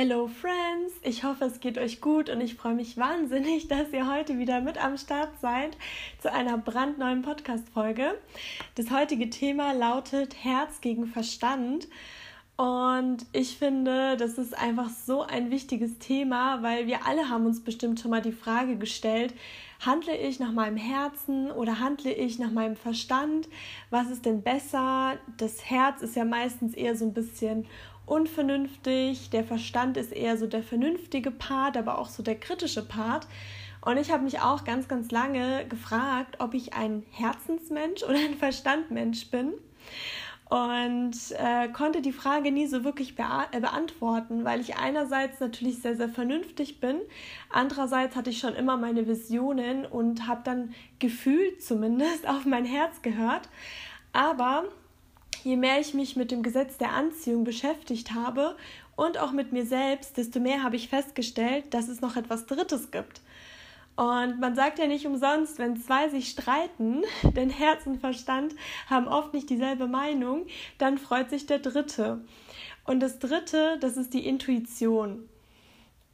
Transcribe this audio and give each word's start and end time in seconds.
Hello 0.00 0.28
Friends, 0.28 0.94
ich 1.02 1.24
hoffe 1.24 1.46
es 1.46 1.58
geht 1.58 1.76
euch 1.76 2.00
gut 2.00 2.30
und 2.30 2.40
ich 2.40 2.54
freue 2.54 2.76
mich 2.76 2.96
wahnsinnig, 2.98 3.66
dass 3.66 3.92
ihr 3.92 4.08
heute 4.08 4.38
wieder 4.38 4.60
mit 4.60 4.78
am 4.78 4.96
Start 4.96 5.30
seid 5.40 5.76
zu 6.22 6.32
einer 6.32 6.56
brandneuen 6.56 7.22
Podcast-Folge. 7.22 8.16
Das 8.76 8.92
heutige 8.92 9.28
Thema 9.28 9.72
lautet 9.72 10.44
Herz 10.44 10.80
gegen 10.80 11.08
Verstand 11.08 11.88
und 12.60 13.26
ich 13.32 13.56
finde, 13.56 14.16
das 14.16 14.38
ist 14.38 14.56
einfach 14.56 14.88
so 14.88 15.22
ein 15.22 15.50
wichtiges 15.50 15.98
Thema, 15.98 16.60
weil 16.62 16.86
wir 16.86 17.06
alle 17.06 17.28
haben 17.28 17.46
uns 17.46 17.62
bestimmt 17.62 17.98
schon 17.98 18.12
mal 18.12 18.22
die 18.22 18.32
Frage 18.32 18.76
gestellt, 18.76 19.32
handle 19.84 20.16
ich 20.16 20.40
nach 20.40 20.52
meinem 20.52 20.76
Herzen 20.76 21.52
oder 21.52 21.78
handle 21.78 22.12
ich 22.12 22.40
nach 22.40 22.50
meinem 22.50 22.74
Verstand? 22.74 23.48
Was 23.90 24.10
ist 24.10 24.26
denn 24.26 24.42
besser? 24.42 25.18
Das 25.36 25.68
Herz 25.70 26.02
ist 26.02 26.16
ja 26.16 26.24
meistens 26.24 26.74
eher 26.74 26.96
so 26.96 27.04
ein 27.04 27.14
bisschen 27.14 27.66
unvernünftig, 28.08 29.30
der 29.30 29.44
Verstand 29.44 29.96
ist 29.96 30.12
eher 30.12 30.36
so 30.36 30.46
der 30.46 30.62
vernünftige 30.62 31.30
Part, 31.30 31.76
aber 31.76 31.98
auch 31.98 32.08
so 32.08 32.22
der 32.22 32.38
kritische 32.38 32.86
Part. 32.86 33.26
Und 33.80 33.96
ich 33.96 34.10
habe 34.10 34.24
mich 34.24 34.40
auch 34.40 34.64
ganz, 34.64 34.88
ganz 34.88 35.10
lange 35.10 35.66
gefragt, 35.66 36.36
ob 36.40 36.54
ich 36.54 36.74
ein 36.74 37.04
Herzensmensch 37.10 38.02
oder 38.02 38.18
ein 38.18 38.34
Verstandmensch 38.34 39.30
bin. 39.30 39.54
Und 40.48 41.14
äh, 41.36 41.68
konnte 41.68 42.00
die 42.00 42.12
Frage 42.12 42.50
nie 42.50 42.66
so 42.66 42.82
wirklich 42.82 43.16
bea 43.16 43.46
äh, 43.52 43.60
beantworten, 43.60 44.44
weil 44.44 44.60
ich 44.60 44.78
einerseits 44.78 45.40
natürlich 45.40 45.82
sehr, 45.82 45.94
sehr 45.94 46.08
vernünftig 46.08 46.80
bin, 46.80 46.96
andererseits 47.50 48.16
hatte 48.16 48.30
ich 48.30 48.38
schon 48.38 48.54
immer 48.54 48.78
meine 48.78 49.06
Visionen 49.06 49.84
und 49.84 50.26
habe 50.26 50.40
dann 50.44 50.74
gefühlt 51.00 51.62
zumindest 51.62 52.26
auf 52.28 52.46
mein 52.46 52.64
Herz 52.64 53.02
gehört. 53.02 53.50
Aber 54.14 54.64
je 55.44 55.56
mehr 55.56 55.80
ich 55.80 55.94
mich 55.94 56.16
mit 56.16 56.30
dem 56.30 56.42
Gesetz 56.42 56.78
der 56.78 56.92
Anziehung 56.92 57.44
beschäftigt 57.44 58.14
habe 58.14 58.56
und 58.96 59.18
auch 59.18 59.32
mit 59.32 59.52
mir 59.52 59.64
selbst, 59.64 60.16
desto 60.16 60.40
mehr 60.40 60.62
habe 60.62 60.76
ich 60.76 60.88
festgestellt, 60.88 61.72
dass 61.74 61.88
es 61.88 62.00
noch 62.00 62.16
etwas 62.16 62.46
Drittes 62.46 62.90
gibt. 62.90 63.20
Und 63.96 64.38
man 64.38 64.54
sagt 64.54 64.78
ja 64.78 64.86
nicht 64.86 65.06
umsonst, 65.06 65.58
wenn 65.58 65.76
zwei 65.76 66.08
sich 66.08 66.30
streiten, 66.30 67.02
denn 67.36 67.50
Herz 67.50 67.86
und 67.86 68.00
Verstand 68.00 68.54
haben 68.88 69.08
oft 69.08 69.34
nicht 69.34 69.50
dieselbe 69.50 69.88
Meinung, 69.88 70.46
dann 70.78 70.98
freut 70.98 71.30
sich 71.30 71.46
der 71.46 71.58
Dritte. 71.58 72.20
Und 72.84 73.00
das 73.00 73.18
Dritte, 73.18 73.76
das 73.80 73.96
ist 73.96 74.14
die 74.14 74.26
Intuition. 74.26 75.28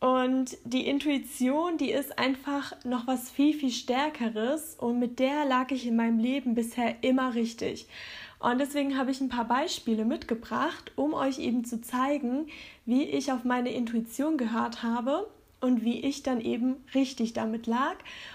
Und 0.00 0.56
die 0.64 0.86
Intuition, 0.86 1.78
die 1.78 1.90
ist 1.90 2.18
einfach 2.18 2.74
noch 2.84 3.06
was 3.06 3.30
viel, 3.30 3.54
viel 3.54 3.70
Stärkeres 3.70 4.77
und 4.78 4.98
mit 4.98 5.18
der 5.18 5.46
lag 5.46 5.70
ich 5.70 5.86
in 5.86 5.96
meinem 5.96 6.18
Leben 6.18 6.54
bisher 6.54 6.96
immer 7.02 7.34
richtig. 7.34 7.86
Und 8.44 8.58
deswegen 8.58 8.98
habe 8.98 9.10
ich 9.10 9.22
ein 9.22 9.30
paar 9.30 9.46
Beispiele 9.46 10.04
mitgebracht, 10.04 10.92
um 10.96 11.14
euch 11.14 11.38
eben 11.38 11.64
zu 11.64 11.80
zeigen, 11.80 12.48
wie 12.84 13.04
ich 13.04 13.32
auf 13.32 13.44
meine 13.44 13.72
Intuition 13.72 14.36
gehört 14.36 14.82
habe 14.82 15.26
und 15.62 15.82
wie 15.82 16.00
ich 16.00 16.22
dann 16.22 16.42
eben 16.42 16.76
richtig 16.94 17.32
damit 17.32 17.66
lag, 17.66 17.94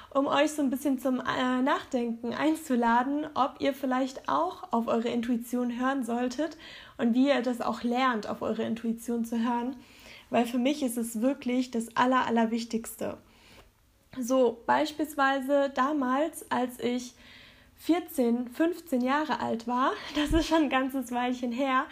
um 0.09 0.25
euch 0.25 0.53
so 0.53 0.63
ein 0.63 0.71
bisschen 0.71 0.97
zum 0.97 1.19
äh, 1.19 1.61
Nachdenken 1.61 2.33
einzuladen, 2.33 3.27
ob 3.35 3.57
ihr 3.59 3.71
vielleicht 3.75 4.27
auch 4.27 4.73
auf 4.73 4.87
eure 4.87 5.09
Intuition 5.09 5.80
hören 5.80 6.03
solltet 6.03 6.57
und 6.97 7.13
wie 7.13 7.27
ihr 7.27 7.43
das 7.43 7.61
auch 7.61 7.83
lernt, 7.83 8.27
auf 8.27 8.41
eure 8.41 8.63
Intuition 8.63 9.25
zu 9.25 9.37
hören, 9.37 9.75
weil 10.31 10.47
für 10.47 10.57
mich 10.57 10.81
ist 10.81 10.97
es 10.97 11.21
wirklich 11.21 11.69
das 11.69 11.95
Aller, 11.95 12.25
Allerwichtigste. 12.25 13.19
So, 14.19 14.57
beispielsweise 14.65 15.71
damals, 15.75 16.49
als 16.49 16.80
ich 16.80 17.13
14, 17.80 18.49
15 18.49 19.02
Jahre 19.02 19.39
alt 19.39 19.67
war, 19.67 19.91
das 20.16 20.31
ist 20.31 20.47
schon 20.47 20.63
ein 20.63 20.69
ganzes 20.69 21.11
Weilchen 21.11 21.52
her, 21.52 21.86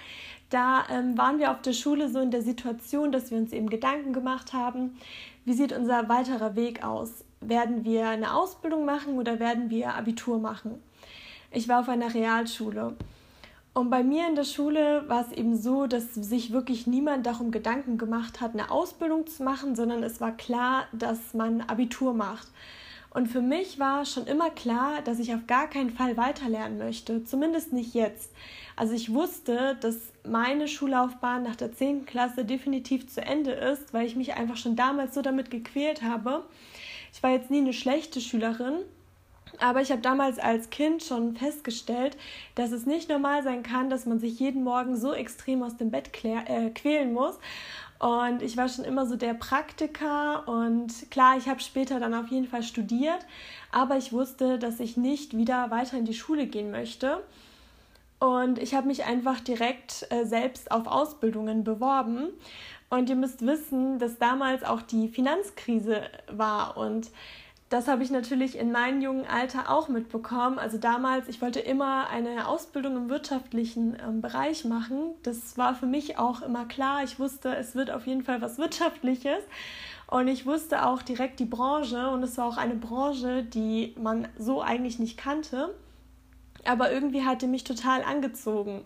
da 0.50 0.86
ähm, 0.90 1.18
waren 1.18 1.40
wir 1.40 1.52
auf 1.52 1.62
der 1.62 1.74
Schule 1.74 2.10
so 2.10 2.20
in 2.20 2.32
der 2.32 2.42
Situation, 2.42 3.12
dass 3.12 3.32
wir 3.32 3.38
uns 3.38 3.52
eben 3.52 3.70
Gedanken 3.70 4.14
gemacht 4.14 4.54
haben, 4.54 4.98
wie 5.44 5.54
sieht 5.54 5.74
unser 5.74 6.08
weiterer 6.10 6.56
Weg 6.56 6.84
aus? 6.84 7.26
Werden 7.42 7.84
wir 7.84 8.08
eine 8.08 8.34
Ausbildung 8.34 8.86
machen 8.86 9.18
oder 9.18 9.40
werden 9.40 9.70
wir 9.70 9.96
Abitur 9.96 10.40
machen? 10.40 10.82
Ich 11.52 11.68
war 11.68 11.82
auf 11.82 11.90
einer 11.90 12.14
Realschule. 12.14 12.96
Und 13.74 13.90
bei 13.90 14.04
mir 14.04 14.28
in 14.28 14.36
der 14.36 14.44
Schule 14.44 15.08
war 15.08 15.22
es 15.22 15.32
eben 15.32 15.56
so, 15.56 15.86
dass 15.86 16.14
sich 16.16 16.52
wirklich 16.52 16.88
niemand 16.88 17.26
darum 17.26 17.52
Gedanken 17.52 17.98
gemacht 17.98 18.42
hat, 18.42 18.54
eine 18.54 18.72
Ausbildung 18.72 19.28
zu 19.28 19.44
machen, 19.44 19.76
sondern 19.76 20.02
es 20.02 20.20
war 20.20 20.36
klar, 20.36 20.86
dass 20.94 21.34
man 21.34 21.62
Abitur 21.62 22.14
macht. 22.14 22.48
Und 23.18 23.30
für 23.30 23.42
mich 23.42 23.80
war 23.80 24.06
schon 24.06 24.28
immer 24.28 24.52
klar, 24.52 25.02
dass 25.04 25.18
ich 25.18 25.34
auf 25.34 25.48
gar 25.48 25.68
keinen 25.68 25.90
Fall 25.90 26.18
weiterlernen 26.18 26.78
möchte, 26.78 27.24
zumindest 27.24 27.74
nicht 27.74 27.96
jetzt. 27.96 28.32
Also 28.76 28.94
ich 28.94 29.12
wusste, 29.12 29.76
dass 29.82 30.14
meine 30.24 30.68
Schullaufbahn 30.68 31.42
nach 31.42 31.56
der 31.56 31.74
10. 31.74 32.06
Klasse 32.06 32.46
definitiv 32.46 33.08
zu 33.10 33.22
Ende 33.22 33.54
ist, 33.54 33.92
weil 33.92 34.06
ich 34.06 34.16
mich 34.16 34.36
einfach 34.36 34.56
schon 34.56 34.76
damals 34.76 35.16
so 35.16 35.24
damit 35.24 35.50
gequält 35.50 36.04
habe. 36.04 36.44
Ich 37.12 37.24
war 37.24 37.32
jetzt 37.32 37.50
nie 37.50 37.58
eine 37.58 37.74
schlechte 37.74 38.22
Schülerin, 38.22 38.82
aber 39.58 39.82
ich 39.82 39.90
habe 39.92 40.02
damals 40.02 40.38
als 40.38 40.70
Kind 40.70 41.02
schon 41.02 41.36
festgestellt, 41.36 42.18
dass 42.54 42.72
es 42.72 42.86
nicht 42.86 43.10
normal 43.10 43.42
sein 43.42 43.64
kann, 43.64 43.90
dass 43.90 44.06
man 44.06 44.20
sich 44.20 44.40
jeden 44.40 44.64
Morgen 44.64 44.96
so 44.96 45.12
extrem 45.14 45.64
aus 45.64 45.76
dem 45.76 45.90
Bett 45.90 46.12
äh, 46.24 46.70
quälen 46.70 47.14
muss. 47.14 47.40
Und 48.00 48.44
ich 48.44 48.58
war 48.58 48.70
schon 48.70 48.86
immer 48.86 49.08
so 49.08 49.16
der 49.16 49.34
Praktiker 49.34 50.48
und 50.48 51.10
klar, 51.10 51.38
ich 51.38 51.48
habe 51.48 51.60
später 51.62 52.00
dann 52.00 52.14
auf 52.14 52.28
jeden 52.28 52.48
Fall 52.48 52.62
studiert, 52.62 53.26
aber 53.72 53.98
ich 53.98 54.14
wusste, 54.14 54.60
dass 54.60 54.80
ich 54.80 54.98
nicht 54.98 55.36
wieder 55.36 55.72
weiter 55.72 55.98
in 55.98 56.06
die 56.06 56.14
Schule 56.14 56.46
gehen 56.46 56.70
möchte. 56.70 57.24
Und 58.20 58.60
ich 58.60 58.74
habe 58.74 58.88
mich 58.88 59.06
einfach 59.06 59.40
direkt 59.40 60.08
äh, 60.10 60.26
selbst 60.26 60.72
auf 60.72 60.88
Ausbildungen 60.88 61.64
beworben. 61.64 62.30
Und 62.90 63.10
ihr 63.10 63.16
müsst 63.16 63.46
wissen, 63.46 64.00
dass 64.00 64.18
damals 64.18 64.64
auch 64.64 64.82
die 64.82 65.08
Finanzkrise 65.08 66.04
war 66.32 66.78
und 66.78 67.12
das 67.70 67.90
habe 67.90 68.02
ich 68.02 68.12
natürlich 68.12 68.58
in 68.58 68.72
meinem 68.72 69.02
jungen 69.02 69.28
Alter 69.28 69.70
auch 69.70 69.90
mitbekommen. 69.90 70.58
Also 70.58 70.78
damals, 70.78 71.28
ich 71.28 71.42
wollte 71.42 71.60
immer 71.60 72.10
eine 72.10 72.48
Ausbildung 72.48 72.96
im 72.96 73.10
wirtschaftlichen 73.10 73.98
ähm, 74.02 74.22
Bereich 74.22 74.64
machen. 74.64 75.16
Das 75.24 75.58
war 75.58 75.76
für 75.76 75.86
mich 75.86 76.18
auch 76.18 76.42
immer 76.42 76.66
klar. 76.66 77.04
Ich 77.04 77.20
wusste, 77.20 77.54
es 77.56 77.76
wird 77.76 77.92
auf 77.92 78.08
jeden 78.08 78.24
Fall 78.24 78.42
was 78.42 78.58
Wirtschaftliches. 78.58 79.44
Und 80.10 80.30
ich 80.30 80.46
wusste 80.46 80.86
auch 80.86 81.02
direkt 81.02 81.42
die 81.42 81.46
Branche. 81.46 82.10
Und 82.10 82.24
es 82.24 82.38
war 82.38 82.46
auch 82.46 82.58
eine 82.58 82.76
Branche, 82.76 83.44
die 83.44 83.94
man 84.02 84.30
so 84.38 84.62
eigentlich 84.62 84.98
nicht 84.98 85.18
kannte. 85.18 85.76
Aber 86.64 86.92
irgendwie 86.92 87.26
hatte 87.26 87.48
mich 87.48 87.66
total 87.66 88.02
angezogen. 88.04 88.86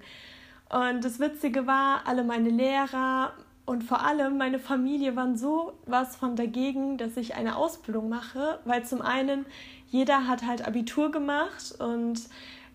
Und 0.70 1.06
das 1.06 1.20
Witzige 1.20 1.68
war, 1.68 2.08
alle 2.08 2.24
meine 2.24 2.50
Lehrer, 2.50 3.34
und 3.66 3.84
vor 3.84 4.06
allem 4.06 4.38
meine 4.38 4.60
Familie 4.60 5.16
waren 5.16 5.38
so 5.38 5.74
was 5.86 6.16
von 6.16 6.36
dagegen, 6.36 6.98
dass 6.98 7.18
ich 7.18 7.36
eine 7.36 7.56
Ausbildung 7.56 8.10
mache, 8.10 8.60
weil 8.66 8.86
zum 8.86 9.02
einen 9.02 9.46
jeder 9.90 10.28
hat 10.28 10.46
halt 10.46 10.66
Abitur 10.66 11.12
gemacht 11.12 11.76
und 11.80 12.22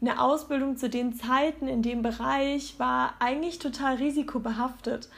eine 0.01 0.21
Ausbildung 0.21 0.77
zu 0.77 0.89
den 0.89 1.15
Zeiten 1.15 1.69
in 1.69 1.83
dem 1.83 2.03
Bereich 2.03 2.79
war 2.79 3.15
eigentlich 3.19 3.59
total 3.59 3.97
risikobehaftet. 3.97 5.09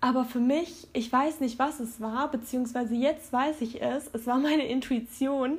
Aber 0.00 0.24
für 0.24 0.40
mich, 0.40 0.88
ich 0.94 1.12
weiß 1.12 1.38
nicht, 1.40 1.60
was 1.60 1.78
es 1.78 2.00
war, 2.00 2.28
beziehungsweise 2.28 2.94
jetzt 2.94 3.32
weiß 3.32 3.60
ich 3.60 3.80
es, 3.80 4.10
es 4.12 4.26
war 4.26 4.38
meine 4.38 4.66
Intuition. 4.66 5.58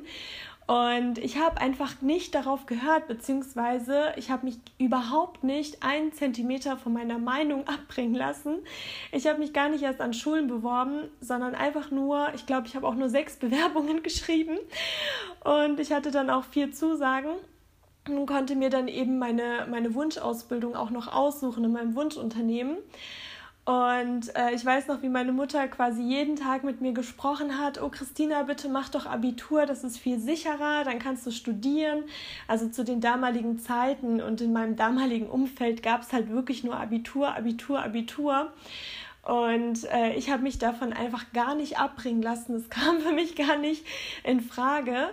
Und 0.66 1.18
ich 1.18 1.38
habe 1.38 1.60
einfach 1.60 2.00
nicht 2.00 2.34
darauf 2.34 2.64
gehört, 2.64 3.06
beziehungsweise 3.06 4.14
ich 4.16 4.30
habe 4.30 4.46
mich 4.46 4.56
überhaupt 4.78 5.44
nicht 5.44 5.82
einen 5.82 6.12
Zentimeter 6.12 6.78
von 6.78 6.94
meiner 6.94 7.18
Meinung 7.18 7.66
abbringen 7.68 8.14
lassen. 8.14 8.60
Ich 9.12 9.26
habe 9.26 9.40
mich 9.40 9.52
gar 9.52 9.68
nicht 9.68 9.82
erst 9.82 10.00
an 10.00 10.14
Schulen 10.14 10.46
beworben, 10.46 11.10
sondern 11.20 11.54
einfach 11.54 11.90
nur, 11.90 12.32
ich 12.34 12.46
glaube, 12.46 12.66
ich 12.66 12.76
habe 12.76 12.86
auch 12.86 12.94
nur 12.94 13.10
sechs 13.10 13.36
Bewerbungen 13.44 14.02
geschrieben 14.02 14.56
und 15.44 15.80
ich 15.80 15.92
hatte 15.92 16.10
dann 16.10 16.30
auch 16.30 16.44
vier 16.44 16.72
Zusagen 16.72 17.32
und 18.08 18.26
konnte 18.26 18.56
mir 18.56 18.70
dann 18.70 18.88
eben 18.88 19.18
meine, 19.18 19.66
meine 19.70 19.94
Wunschausbildung 19.94 20.76
auch 20.76 20.90
noch 20.90 21.08
aussuchen 21.12 21.64
in 21.64 21.72
meinem 21.72 21.94
Wunschunternehmen. 21.94 22.78
Und 23.64 24.34
äh, 24.36 24.52
ich 24.54 24.64
weiß 24.64 24.88
noch, 24.88 25.00
wie 25.00 25.08
meine 25.08 25.32
Mutter 25.32 25.66
quasi 25.68 26.02
jeden 26.02 26.36
Tag 26.36 26.64
mit 26.64 26.82
mir 26.82 26.92
gesprochen 26.92 27.58
hat, 27.58 27.80
oh 27.80 27.88
Christina, 27.88 28.42
bitte 28.42 28.68
mach 28.68 28.90
doch 28.90 29.06
Abitur, 29.06 29.64
das 29.64 29.84
ist 29.84 29.96
viel 29.96 30.18
sicherer, 30.18 30.84
dann 30.84 30.98
kannst 30.98 31.26
du 31.26 31.30
studieren. 31.30 32.04
Also 32.46 32.68
zu 32.68 32.84
den 32.84 33.00
damaligen 33.00 33.58
Zeiten 33.58 34.20
und 34.20 34.42
in 34.42 34.52
meinem 34.52 34.76
damaligen 34.76 35.28
Umfeld 35.28 35.82
gab 35.82 36.02
es 36.02 36.12
halt 36.12 36.28
wirklich 36.28 36.62
nur 36.62 36.78
Abitur, 36.78 37.34
Abitur, 37.34 37.82
Abitur. 37.82 38.52
Und 39.22 39.84
äh, 39.84 40.12
ich 40.12 40.30
habe 40.30 40.42
mich 40.42 40.58
davon 40.58 40.92
einfach 40.92 41.32
gar 41.32 41.54
nicht 41.54 41.78
abbringen 41.78 42.20
lassen. 42.20 42.54
Es 42.56 42.68
kam 42.68 43.00
für 43.00 43.12
mich 43.12 43.34
gar 43.34 43.56
nicht 43.56 43.86
in 44.24 44.42
Frage. 44.42 45.08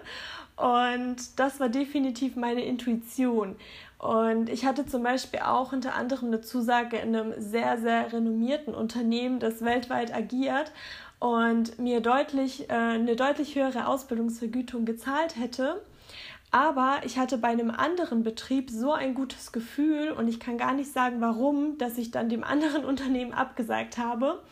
Und 0.62 1.40
das 1.40 1.60
war 1.60 1.70
definitiv 1.70 2.36
meine 2.36 2.64
Intuition. 2.64 3.56
Und 3.98 4.48
ich 4.48 4.64
hatte 4.64 4.86
zum 4.86 5.02
Beispiel 5.02 5.40
auch 5.40 5.74
unter 5.74 5.96
anderem 5.96 6.28
eine 6.28 6.42
Zusage 6.42 6.98
in 6.98 7.16
einem 7.16 7.34
sehr, 7.40 7.80
sehr 7.80 8.14
renommierten 8.14 8.76
Unternehmen, 8.76 9.40
das 9.40 9.64
weltweit 9.66 10.14
agiert 10.14 10.72
und 11.20 11.80
mir 11.80 12.00
deutlich, 12.00 12.70
äh, 12.70 12.74
eine 12.74 13.16
deutlich 13.16 13.56
höhere 13.56 13.88
Ausbildungsvergütung 13.88 14.86
gezahlt 14.86 15.36
hätte. 15.36 15.82
Aber 16.52 16.98
ich 17.06 17.18
hatte 17.18 17.40
bei 17.40 17.48
einem 17.48 17.72
anderen 17.72 18.24
Betrieb 18.24 18.70
so 18.70 18.92
ein 18.92 19.16
gutes 19.16 19.52
Gefühl 19.52 20.12
und 20.12 20.28
ich 20.28 20.40
kann 20.40 20.60
gar 20.60 20.74
nicht 20.74 20.92
sagen, 20.92 21.22
warum, 21.22 21.80
dass 21.80 21.98
ich 21.98 22.12
dann 22.12 22.30
dem 22.30 22.44
anderen 22.44 22.86
Unternehmen 22.92 23.34
abgesagt 23.34 23.98
habe. 23.98 24.44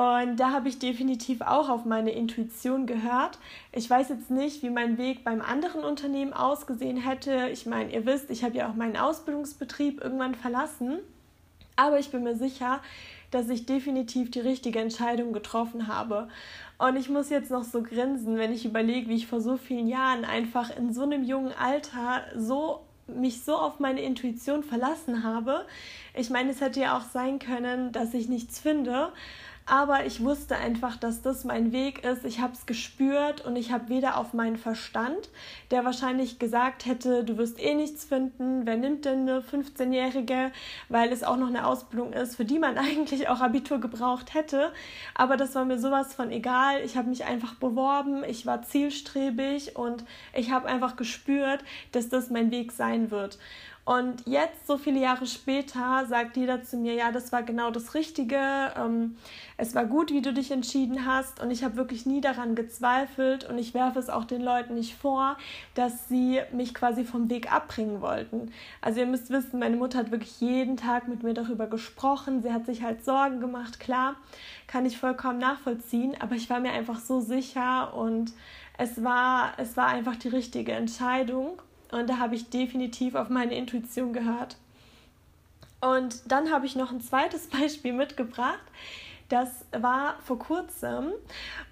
Und 0.00 0.36
da 0.36 0.50
habe 0.50 0.70
ich 0.70 0.78
definitiv 0.78 1.42
auch 1.42 1.68
auf 1.68 1.84
meine 1.84 2.12
Intuition 2.12 2.86
gehört. 2.86 3.38
Ich 3.70 3.90
weiß 3.90 4.08
jetzt 4.08 4.30
nicht, 4.30 4.62
wie 4.62 4.70
mein 4.70 4.96
Weg 4.96 5.24
beim 5.24 5.42
anderen 5.42 5.84
Unternehmen 5.84 6.32
ausgesehen 6.32 6.96
hätte. 6.96 7.50
Ich 7.52 7.66
meine, 7.66 7.92
ihr 7.92 8.06
wisst, 8.06 8.30
ich 8.30 8.42
habe 8.42 8.56
ja 8.56 8.70
auch 8.70 8.74
meinen 8.74 8.96
Ausbildungsbetrieb 8.96 10.02
irgendwann 10.02 10.34
verlassen. 10.34 11.00
Aber 11.76 11.98
ich 11.98 12.10
bin 12.10 12.22
mir 12.22 12.34
sicher, 12.34 12.80
dass 13.30 13.50
ich 13.50 13.66
definitiv 13.66 14.30
die 14.30 14.40
richtige 14.40 14.78
Entscheidung 14.78 15.34
getroffen 15.34 15.86
habe. 15.86 16.28
Und 16.78 16.96
ich 16.96 17.10
muss 17.10 17.28
jetzt 17.28 17.50
noch 17.50 17.64
so 17.64 17.82
grinsen, 17.82 18.38
wenn 18.38 18.54
ich 18.54 18.64
überlege, 18.64 19.10
wie 19.10 19.16
ich 19.16 19.26
vor 19.26 19.42
so 19.42 19.58
vielen 19.58 19.86
Jahren 19.86 20.24
einfach 20.24 20.74
in 20.74 20.94
so 20.94 21.02
einem 21.02 21.24
jungen 21.24 21.52
Alter 21.52 22.22
so 22.34 22.80
mich 23.06 23.42
so 23.42 23.56
auf 23.56 23.80
meine 23.80 24.00
Intuition 24.00 24.62
verlassen 24.62 25.24
habe. 25.24 25.66
Ich 26.14 26.30
meine, 26.30 26.52
es 26.52 26.62
hätte 26.62 26.80
ja 26.80 26.96
auch 26.96 27.02
sein 27.02 27.38
können, 27.38 27.92
dass 27.92 28.14
ich 28.14 28.30
nichts 28.30 28.60
finde 28.60 29.12
aber 29.70 30.04
ich 30.04 30.20
wusste 30.20 30.56
einfach, 30.56 30.96
dass 30.96 31.22
das 31.22 31.44
mein 31.44 31.70
Weg 31.70 32.04
ist. 32.04 32.24
Ich 32.24 32.40
habe 32.40 32.54
es 32.54 32.66
gespürt 32.66 33.46
und 33.46 33.54
ich 33.54 33.70
habe 33.70 33.88
weder 33.88 34.16
auf 34.16 34.32
meinen 34.32 34.56
Verstand, 34.56 35.30
der 35.70 35.84
wahrscheinlich 35.84 36.40
gesagt 36.40 36.86
hätte, 36.86 37.22
du 37.22 37.38
wirst 37.38 37.62
eh 37.62 37.74
nichts 37.74 38.04
finden, 38.04 38.66
wer 38.66 38.76
nimmt 38.76 39.04
denn 39.04 39.28
eine 39.28 39.42
15-Jährige, 39.42 40.50
weil 40.88 41.12
es 41.12 41.22
auch 41.22 41.36
noch 41.36 41.46
eine 41.46 41.68
Ausbildung 41.68 42.12
ist, 42.12 42.34
für 42.34 42.44
die 42.44 42.58
man 42.58 42.78
eigentlich 42.78 43.28
auch 43.28 43.40
Abitur 43.40 43.78
gebraucht 43.78 44.34
hätte. 44.34 44.72
Aber 45.14 45.36
das 45.36 45.54
war 45.54 45.64
mir 45.64 45.78
sowas 45.78 46.14
von 46.14 46.32
egal. 46.32 46.80
Ich 46.84 46.96
habe 46.96 47.08
mich 47.08 47.24
einfach 47.24 47.54
beworben, 47.54 48.24
ich 48.24 48.46
war 48.46 48.62
zielstrebig 48.62 49.76
und 49.76 50.04
ich 50.34 50.50
habe 50.50 50.66
einfach 50.66 50.96
gespürt, 50.96 51.62
dass 51.92 52.08
das 52.08 52.28
mein 52.28 52.50
Weg 52.50 52.72
sein 52.72 53.12
wird. 53.12 53.38
Und 53.84 54.26
jetzt, 54.26 54.66
so 54.66 54.76
viele 54.76 55.00
Jahre 55.00 55.26
später, 55.26 56.04
sagt 56.06 56.36
jeder 56.36 56.62
zu 56.62 56.76
mir, 56.76 56.94
ja, 56.94 57.12
das 57.12 57.32
war 57.32 57.42
genau 57.42 57.70
das 57.70 57.94
Richtige, 57.94 58.38
ähm, 58.76 59.16
es 59.56 59.74
war 59.74 59.86
gut, 59.86 60.12
wie 60.12 60.20
du 60.20 60.32
dich 60.32 60.50
entschieden 60.50 61.06
hast 61.06 61.40
und 61.40 61.50
ich 61.50 61.64
habe 61.64 61.76
wirklich 61.76 62.04
nie 62.04 62.20
daran 62.20 62.54
gezweifelt 62.54 63.48
und 63.48 63.58
ich 63.58 63.72
werfe 63.74 63.98
es 63.98 64.10
auch 64.10 64.24
den 64.24 64.42
Leuten 64.42 64.74
nicht 64.74 64.94
vor, 64.94 65.36
dass 65.74 66.08
sie 66.08 66.40
mich 66.52 66.74
quasi 66.74 67.04
vom 67.04 67.30
Weg 67.30 67.52
abbringen 67.52 68.00
wollten. 68.00 68.52
Also 68.82 69.00
ihr 69.00 69.06
müsst 69.06 69.30
wissen, 69.30 69.58
meine 69.58 69.76
Mutter 69.76 69.98
hat 69.98 70.10
wirklich 70.10 70.40
jeden 70.40 70.76
Tag 70.76 71.08
mit 71.08 71.22
mir 71.22 71.34
darüber 71.34 71.66
gesprochen, 71.66 72.42
sie 72.42 72.52
hat 72.52 72.66
sich 72.66 72.82
halt 72.82 73.04
Sorgen 73.04 73.40
gemacht, 73.40 73.80
klar, 73.80 74.14
kann 74.66 74.84
ich 74.84 74.98
vollkommen 74.98 75.38
nachvollziehen, 75.38 76.14
aber 76.20 76.36
ich 76.36 76.50
war 76.50 76.60
mir 76.60 76.72
einfach 76.72 77.00
so 77.00 77.20
sicher 77.20 77.94
und 77.94 78.32
es 78.78 79.02
war, 79.02 79.54
es 79.56 79.76
war 79.76 79.88
einfach 79.88 80.16
die 80.16 80.28
richtige 80.28 80.72
Entscheidung. 80.72 81.60
Und 81.92 82.08
da 82.08 82.18
habe 82.18 82.34
ich 82.34 82.50
definitiv 82.50 83.14
auf 83.14 83.28
meine 83.28 83.54
Intuition 83.54 84.12
gehört. 84.12 84.56
Und 85.80 86.30
dann 86.30 86.52
habe 86.52 86.66
ich 86.66 86.76
noch 86.76 86.92
ein 86.92 87.00
zweites 87.00 87.46
Beispiel 87.60 87.92
mitgebracht. 87.92 88.60
Das 89.28 89.64
war 89.70 90.16
vor 90.24 90.38
kurzem. 90.40 91.12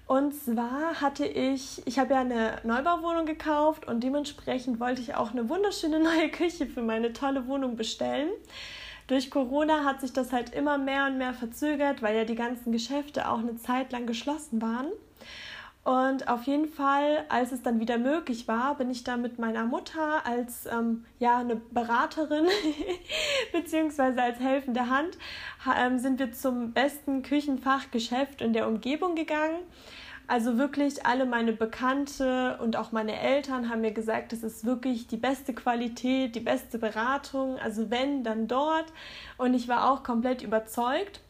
Und 0.07 0.33
zwar 0.33 1.01
hatte 1.01 1.25
ich, 1.25 1.85
ich 1.85 1.99
habe 1.99 2.13
ja 2.13 2.21
eine 2.21 2.57
Neubauwohnung 2.63 3.25
gekauft 3.25 3.85
und 3.85 4.01
dementsprechend 4.01 4.79
wollte 4.79 5.01
ich 5.01 5.15
auch 5.15 5.31
eine 5.31 5.49
wunderschöne 5.49 5.99
neue 6.03 6.29
Küche 6.29 6.65
für 6.65 6.81
meine 6.81 7.13
tolle 7.13 7.47
Wohnung 7.47 7.75
bestellen. 7.75 8.29
Durch 9.07 9.29
Corona 9.29 9.83
hat 9.83 10.01
sich 10.01 10.13
das 10.13 10.31
halt 10.31 10.53
immer 10.53 10.77
mehr 10.77 11.07
und 11.07 11.17
mehr 11.17 11.33
verzögert, 11.33 12.01
weil 12.01 12.15
ja 12.15 12.25
die 12.25 12.35
ganzen 12.35 12.71
Geschäfte 12.71 13.27
auch 13.27 13.39
eine 13.39 13.57
Zeit 13.57 13.91
lang 13.91 14.05
geschlossen 14.05 14.61
waren. 14.61 14.87
Und 15.83 16.27
auf 16.27 16.43
jeden 16.43 16.67
Fall, 16.67 17.25
als 17.29 17.51
es 17.51 17.61
dann 17.61 17.79
wieder 17.79 17.97
möglich 17.97 18.47
war, 18.47 18.75
bin 18.75 18.91
ich 18.91 19.03
da 19.03 19.17
mit 19.17 19.39
meiner 19.39 19.63
Mutter 19.65 20.25
als 20.25 20.65
ähm, 20.65 21.05
ja, 21.19 21.39
eine 21.39 21.55
Beraterin 21.55 22.45
beziehungsweise 23.53 24.21
als 24.21 24.39
helfende 24.39 24.89
Hand, 24.89 25.17
ähm, 25.79 25.97
sind 25.97 26.19
wir 26.19 26.31
zum 26.31 26.73
besten 26.73 27.23
Küchenfachgeschäft 27.23 28.41
in 28.41 28.53
der 28.53 28.67
Umgebung 28.67 29.15
gegangen. 29.15 29.59
Also 30.27 30.59
wirklich 30.59 31.07
alle 31.07 31.25
meine 31.25 31.53
Bekannte 31.53 32.59
und 32.61 32.75
auch 32.75 32.91
meine 32.91 33.19
Eltern 33.19 33.67
haben 33.67 33.81
mir 33.81 33.93
gesagt, 33.93 34.31
es 34.31 34.43
ist 34.43 34.63
wirklich 34.63 35.07
die 35.07 35.17
beste 35.17 35.55
Qualität, 35.55 36.35
die 36.35 36.39
beste 36.39 36.77
Beratung. 36.77 37.57
Also 37.57 37.89
wenn, 37.89 38.23
dann 38.23 38.47
dort. 38.47 38.85
Und 39.37 39.55
ich 39.55 39.67
war 39.67 39.89
auch 39.91 40.03
komplett 40.03 40.43
überzeugt. 40.43 41.21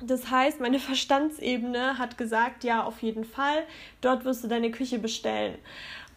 Das 0.00 0.30
heißt, 0.30 0.60
meine 0.60 0.78
Verstandsebene 0.80 1.98
hat 1.98 2.18
gesagt, 2.18 2.64
ja, 2.64 2.84
auf 2.84 3.02
jeden 3.02 3.24
Fall, 3.24 3.64
dort 4.00 4.24
wirst 4.24 4.44
du 4.44 4.48
deine 4.48 4.70
Küche 4.70 4.98
bestellen. 4.98 5.56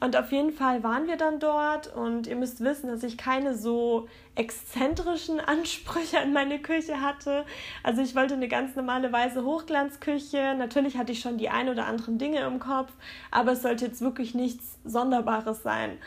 Und 0.01 0.15
auf 0.15 0.31
jeden 0.31 0.53
Fall 0.53 0.81
waren 0.81 1.07
wir 1.07 1.17
dann 1.17 1.39
dort 1.39 1.93
und 1.93 2.25
ihr 2.25 2.37
müsst 2.37 2.61
wissen, 2.63 2.87
dass 2.87 3.03
ich 3.03 3.17
keine 3.17 3.53
so 3.53 4.07
exzentrischen 4.35 5.39
Ansprüche 5.45 6.19
an 6.19 6.31
meine 6.31 6.59
Küche 6.59 7.01
hatte. 7.01 7.43
Also 7.83 8.01
ich 8.01 8.15
wollte 8.15 8.35
eine 8.35 8.47
ganz 8.47 8.77
normale 8.77 9.11
weiße 9.11 9.43
Hochglanzküche. 9.43 10.55
Natürlich 10.57 10.97
hatte 10.97 11.11
ich 11.11 11.19
schon 11.19 11.37
die 11.37 11.49
ein 11.49 11.67
oder 11.67 11.85
anderen 11.85 12.17
Dinge 12.17 12.39
im 12.41 12.59
Kopf, 12.59 12.93
aber 13.29 13.51
es 13.51 13.61
sollte 13.61 13.85
jetzt 13.85 13.99
wirklich 13.99 14.33
nichts 14.33 14.79
Sonderbares 14.85 15.63
sein. 15.63 15.97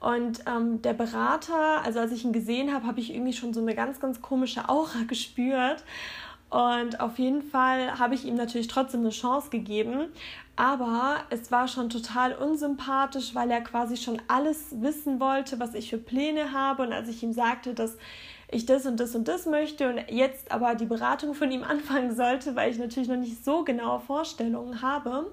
Und 0.00 0.44
ähm, 0.46 0.80
der 0.80 0.94
Berater, 0.94 1.84
also 1.84 1.98
als 1.98 2.12
ich 2.12 2.24
ihn 2.24 2.32
gesehen 2.32 2.72
habe, 2.72 2.86
habe 2.86 3.00
ich 3.00 3.12
irgendwie 3.12 3.34
schon 3.34 3.52
so 3.52 3.60
eine 3.60 3.74
ganz, 3.74 4.00
ganz 4.00 4.22
komische 4.22 4.68
Aura 4.68 5.02
gespürt. 5.08 5.82
Und 6.50 6.98
auf 6.98 7.18
jeden 7.18 7.42
Fall 7.42 7.98
habe 7.98 8.14
ich 8.14 8.24
ihm 8.24 8.34
natürlich 8.34 8.66
trotzdem 8.66 9.00
eine 9.00 9.10
Chance 9.10 9.50
gegeben. 9.50 10.08
Aber 10.56 11.20
es 11.30 11.50
war 11.52 11.68
schon 11.68 11.88
total 11.88 12.34
unsympathisch, 12.34 13.34
weil 13.34 13.50
er 13.50 13.60
quasi 13.60 13.96
schon 13.96 14.20
alles 14.26 14.80
wissen 14.82 15.20
wollte, 15.20 15.60
was 15.60 15.74
ich 15.74 15.88
für 15.88 15.98
Pläne 15.98 16.52
habe. 16.52 16.82
Und 16.82 16.92
als 16.92 17.08
ich 17.08 17.22
ihm 17.22 17.32
sagte, 17.32 17.72
dass 17.72 17.96
ich 18.50 18.66
das 18.66 18.84
und 18.84 18.98
das 18.98 19.14
und 19.14 19.28
das 19.28 19.46
möchte 19.46 19.88
und 19.88 20.10
jetzt 20.10 20.50
aber 20.50 20.74
die 20.74 20.86
Beratung 20.86 21.34
von 21.34 21.50
ihm 21.52 21.62
anfangen 21.64 22.14
sollte, 22.14 22.56
weil 22.56 22.70
ich 22.72 22.78
natürlich 22.78 23.08
noch 23.08 23.16
nicht 23.16 23.44
so 23.44 23.64
genaue 23.64 24.00
Vorstellungen 24.00 24.82
habe, 24.82 25.30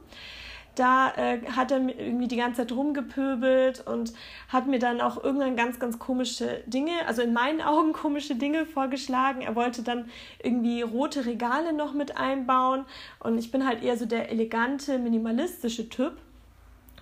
da 0.79 1.11
äh, 1.15 1.39
hat 1.55 1.71
er 1.71 1.79
irgendwie 1.79 2.27
die 2.27 2.37
ganze 2.37 2.61
Zeit 2.61 2.71
rumgepöbelt 2.71 3.85
und 3.87 4.13
hat 4.49 4.67
mir 4.67 4.79
dann 4.79 5.01
auch 5.01 5.23
irgendwann 5.23 5.55
ganz, 5.55 5.79
ganz 5.79 5.99
komische 5.99 6.63
Dinge, 6.67 6.91
also 7.07 7.21
in 7.21 7.33
meinen 7.33 7.61
Augen 7.67 7.93
komische 7.93 8.35
Dinge 8.35 8.65
vorgeschlagen. 8.65 9.41
Er 9.41 9.55
wollte 9.55 9.83
dann 9.83 10.09
irgendwie 10.41 10.81
rote 10.81 11.25
Regale 11.25 11.73
noch 11.73 11.93
mit 11.93 12.17
einbauen 12.17 12.85
und 13.19 13.37
ich 13.37 13.51
bin 13.51 13.65
halt 13.65 13.83
eher 13.83 13.97
so 13.97 14.05
der 14.05 14.29
elegante, 14.31 14.99
minimalistische 14.99 15.89
Typ. 15.89 16.13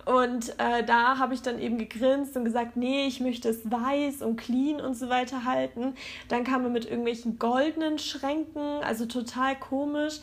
Und 0.06 0.50
äh, 0.60 0.84
da 0.84 1.18
habe 1.18 1.34
ich 1.34 1.42
dann 1.42 1.58
eben 1.58 1.78
gegrinst 1.78 2.36
und 2.36 2.44
gesagt, 2.44 2.76
nee, 2.76 3.08
ich 3.08 3.18
möchte 3.18 3.48
es 3.48 3.68
weiß 3.68 4.22
und 4.22 4.36
clean 4.36 4.80
und 4.80 4.94
so 4.94 5.08
weiter 5.08 5.44
halten. 5.44 5.94
Dann 6.28 6.44
kam 6.44 6.62
er 6.62 6.70
mit 6.70 6.84
irgendwelchen 6.84 7.40
goldenen 7.40 7.98
Schränken, 7.98 8.62
also 8.84 9.06
total 9.06 9.56
komisch. 9.56 10.20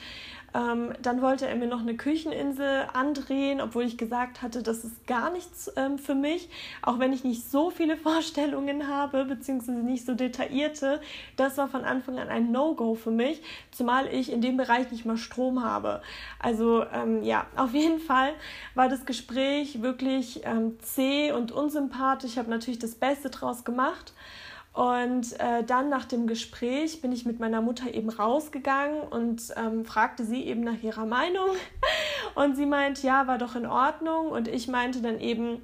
Ähm, 0.53 0.93
dann 1.01 1.21
wollte 1.21 1.47
er 1.47 1.55
mir 1.55 1.67
noch 1.67 1.81
eine 1.81 1.95
Kücheninsel 1.95 2.87
andrehen, 2.93 3.59
obwohl 3.59 3.83
ich 3.83 3.97
gesagt 3.97 4.41
hatte, 4.41 4.61
das 4.61 4.83
ist 4.83 5.07
gar 5.07 5.31
nichts 5.31 5.71
ähm, 5.75 5.97
für 5.97 6.13
mich, 6.13 6.49
auch 6.81 6.99
wenn 6.99 7.11
ich 7.11 7.23
nicht 7.23 7.49
so 7.49 7.71
viele 7.71 7.97
Vorstellungen 8.03 8.87
habe, 8.87 9.25
beziehungsweise 9.25 9.79
nicht 9.79 10.05
so 10.05 10.13
detaillierte. 10.13 11.01
Das 11.37 11.57
war 11.57 11.67
von 11.67 11.83
Anfang 11.83 12.19
an 12.19 12.29
ein 12.29 12.51
No-Go 12.51 12.95
für 12.95 13.11
mich, 13.11 13.41
zumal 13.71 14.07
ich 14.13 14.31
in 14.31 14.41
dem 14.41 14.57
Bereich 14.57 14.91
nicht 14.91 15.05
mal 15.05 15.17
Strom 15.17 15.63
habe. 15.63 16.01
Also 16.39 16.85
ähm, 16.93 17.23
ja, 17.23 17.47
auf 17.55 17.73
jeden 17.73 17.99
Fall 17.99 18.33
war 18.75 18.89
das 18.89 19.05
Gespräch 19.05 19.81
wirklich 19.81 20.41
ähm, 20.45 20.77
zäh 20.81 21.31
und 21.31 21.51
unsympathisch. 21.51 22.31
Ich 22.31 22.37
habe 22.37 22.49
natürlich 22.49 22.79
das 22.79 22.95
Beste 22.95 23.29
draus 23.29 23.63
gemacht. 23.63 24.13
Und 24.73 25.39
äh, 25.39 25.63
dann 25.63 25.89
nach 25.89 26.05
dem 26.05 26.25
Gespräch 26.25 26.99
bin 27.01 27.11
ich 27.11 27.25
mit 27.25 27.39
meiner 27.39 27.61
Mutter 27.61 27.93
eben 27.93 28.09
rausgegangen 28.09 29.01
und 29.03 29.53
ähm, 29.55 29.85
fragte 29.85 30.25
sie 30.25 30.43
eben 30.43 30.61
nach 30.61 30.81
ihrer 30.81 31.05
Meinung. 31.05 31.49
Und 32.35 32.55
sie 32.55 32.65
meint, 32.65 33.03
ja, 33.03 33.27
war 33.27 33.37
doch 33.37 33.55
in 33.55 33.67
Ordnung. 33.67 34.29
Und 34.29 34.47
ich 34.47 34.67
meinte 34.67 35.03
dann 35.03 35.19
eben, 35.19 35.61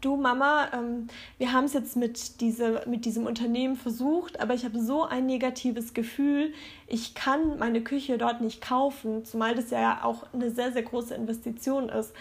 du 0.00 0.16
Mama, 0.16 0.68
ähm, 0.74 1.06
wir 1.38 1.52
haben 1.52 1.64
es 1.64 1.72
jetzt 1.72 1.96
mit, 1.96 2.40
diese, 2.40 2.82
mit 2.86 3.04
diesem 3.04 3.26
Unternehmen 3.26 3.76
versucht, 3.76 4.40
aber 4.40 4.52
ich 4.54 4.64
habe 4.64 4.80
so 4.80 5.04
ein 5.04 5.26
negatives 5.26 5.94
Gefühl, 5.94 6.52
ich 6.88 7.14
kann 7.14 7.58
meine 7.58 7.82
Küche 7.82 8.18
dort 8.18 8.40
nicht 8.40 8.60
kaufen, 8.60 9.24
zumal 9.24 9.54
das 9.54 9.70
ja 9.70 10.02
auch 10.02 10.24
eine 10.32 10.50
sehr, 10.50 10.72
sehr 10.72 10.82
große 10.82 11.14
Investition 11.14 11.88
ist. 11.88 12.12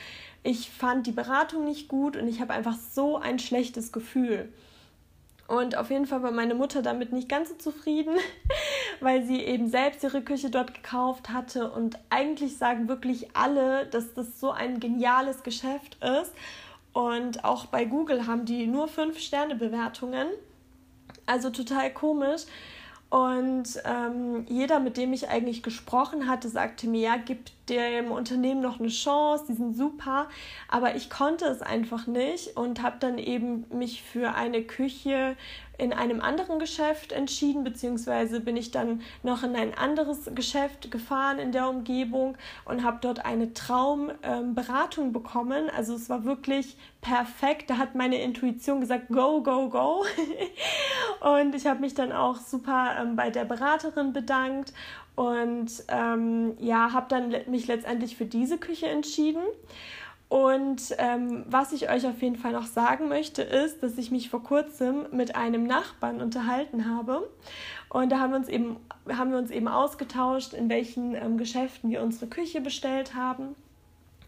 Ich 0.44 0.70
fand 0.70 1.08
die 1.08 1.12
Beratung 1.12 1.66
nicht 1.66 1.88
gut 1.88 2.16
und 2.16 2.28
ich 2.28 2.40
habe 2.40 2.54
einfach 2.54 2.78
so 2.92 3.18
ein 3.18 3.40
schlechtes 3.40 3.92
Gefühl. 3.92 4.50
Und 5.52 5.76
auf 5.76 5.90
jeden 5.90 6.06
Fall 6.06 6.24
war 6.24 6.32
meine 6.32 6.56
Mutter 6.56 6.82
damit 6.82 7.12
nicht 7.12 7.28
ganz 7.28 7.50
so 7.50 7.56
zufrieden, 7.56 8.16
weil 9.02 9.26
sie 9.26 9.42
eben 9.42 9.68
selbst 9.70 10.02
ihre 10.02 10.22
Küche 10.22 10.50
dort 10.50 10.74
gekauft 10.74 11.30
hatte. 11.30 11.70
Und 11.70 12.00
eigentlich 12.10 12.56
sagen 12.58 12.88
wirklich 12.88 13.36
alle, 13.36 13.86
dass 13.88 14.14
das 14.14 14.40
so 14.40 14.52
ein 14.52 14.80
geniales 14.80 15.44
Geschäft 15.44 15.98
ist. 16.02 16.32
Und 16.94 17.44
auch 17.44 17.66
bei 17.66 17.84
Google 17.84 18.28
haben 18.28 18.46
die 18.46 18.66
nur 18.66 18.88
5-Sterne-Bewertungen. 18.88 20.28
Also 21.26 21.50
total 21.50 21.92
komisch. 21.92 22.44
Und 23.10 23.78
ähm, 23.84 24.46
jeder, 24.48 24.80
mit 24.80 24.96
dem 24.96 25.12
ich 25.12 25.28
eigentlich 25.28 25.64
gesprochen 25.64 26.30
hatte, 26.30 26.48
sagte 26.48 26.88
mir, 26.88 27.02
ja, 27.02 27.16
gib 27.18 27.40
dem 27.72 28.12
Unternehmen 28.12 28.62
noch 28.62 28.80
eine 28.80 28.90
Chance, 28.90 29.46
die 29.48 29.54
sind 29.54 29.76
super. 29.76 30.28
Aber 30.68 30.96
ich 30.96 31.10
konnte 31.10 31.46
es 31.46 31.62
einfach 31.62 32.06
nicht 32.06 32.58
und 32.58 32.82
habe 32.82 32.98
dann 33.00 33.18
eben 33.18 33.66
mich 33.72 34.04
für 34.04 34.36
eine 34.36 34.64
Küche 34.64 35.36
in 35.82 35.94
einem 35.94 36.22
anderen 36.22 36.60
Geschäft 36.60 37.12
entschieden, 37.12 37.64
beziehungsweise 37.64 38.40
bin 38.40 38.56
ich 38.56 38.70
dann 38.70 39.02
noch 39.24 39.42
in 39.42 39.56
ein 39.56 39.74
anderes 39.74 40.30
Geschäft 40.36 40.92
gefahren 40.92 41.40
in 41.40 41.52
der 41.52 41.68
Umgebung 41.68 42.38
und 42.66 42.84
habe 42.84 43.00
dort 43.02 43.26
eine 43.26 43.54
Traumberatung 43.54 45.06
ähm, 45.06 45.12
bekommen. 45.12 45.72
Also 45.76 45.96
es 45.96 46.08
war 46.08 46.24
wirklich 46.24 46.78
perfekt. 47.02 47.72
Da 47.72 47.78
hat 47.78 47.96
meine 47.96 48.22
Intuition 48.22 48.80
gesagt, 48.80 49.08
go, 49.08 49.42
go, 49.42 49.70
go. 49.70 50.06
und 51.40 51.56
ich 51.56 51.66
habe 51.66 51.80
mich 51.80 51.96
dann 51.96 52.12
auch 52.12 52.36
super 52.36 52.98
ähm, 53.02 53.16
bei 53.16 53.32
der 53.32 53.46
Beraterin 53.46 54.14
bedankt 54.14 54.74
und 55.16 55.70
ähm, 55.90 56.54
ja, 56.60 56.94
habe 56.94 57.08
dann 57.10 57.36
mich 57.48 57.68
letztendlich 57.68 58.16
für 58.16 58.26
diese 58.26 58.58
Küche 58.58 58.88
entschieden. 58.88 59.44
Und 60.30 60.96
ähm, 60.98 61.44
was 61.50 61.74
ich 61.74 61.90
euch 61.90 62.08
auf 62.08 62.22
jeden 62.22 62.38
Fall 62.38 62.54
noch 62.54 62.66
sagen 62.66 63.10
möchte, 63.10 63.42
ist, 63.42 63.84
dass 63.84 63.98
ich 63.98 64.12
mich 64.12 64.30
vor 64.30 64.42
kurzem 64.42 65.06
mit 65.12 65.36
einem 65.36 65.66
Nachbarn 65.66 66.22
unterhalten 66.22 66.90
habe. 66.90 67.30
Und 67.90 68.14
da 68.14 68.20
haben 68.20 68.32
wir 68.32 68.38
uns 68.38 68.48
eben, 68.48 68.78
haben 69.10 69.32
wir 69.32 69.38
uns 69.38 69.52
eben 69.52 69.68
ausgetauscht, 69.68 70.54
in 70.54 70.70
welchen 70.70 71.16
ähm, 71.16 71.38
Geschäften 71.38 71.90
wir 71.90 72.02
unsere 72.02 72.28
Küche 72.28 72.62
bestellt 72.62 73.14
haben. 73.14 73.56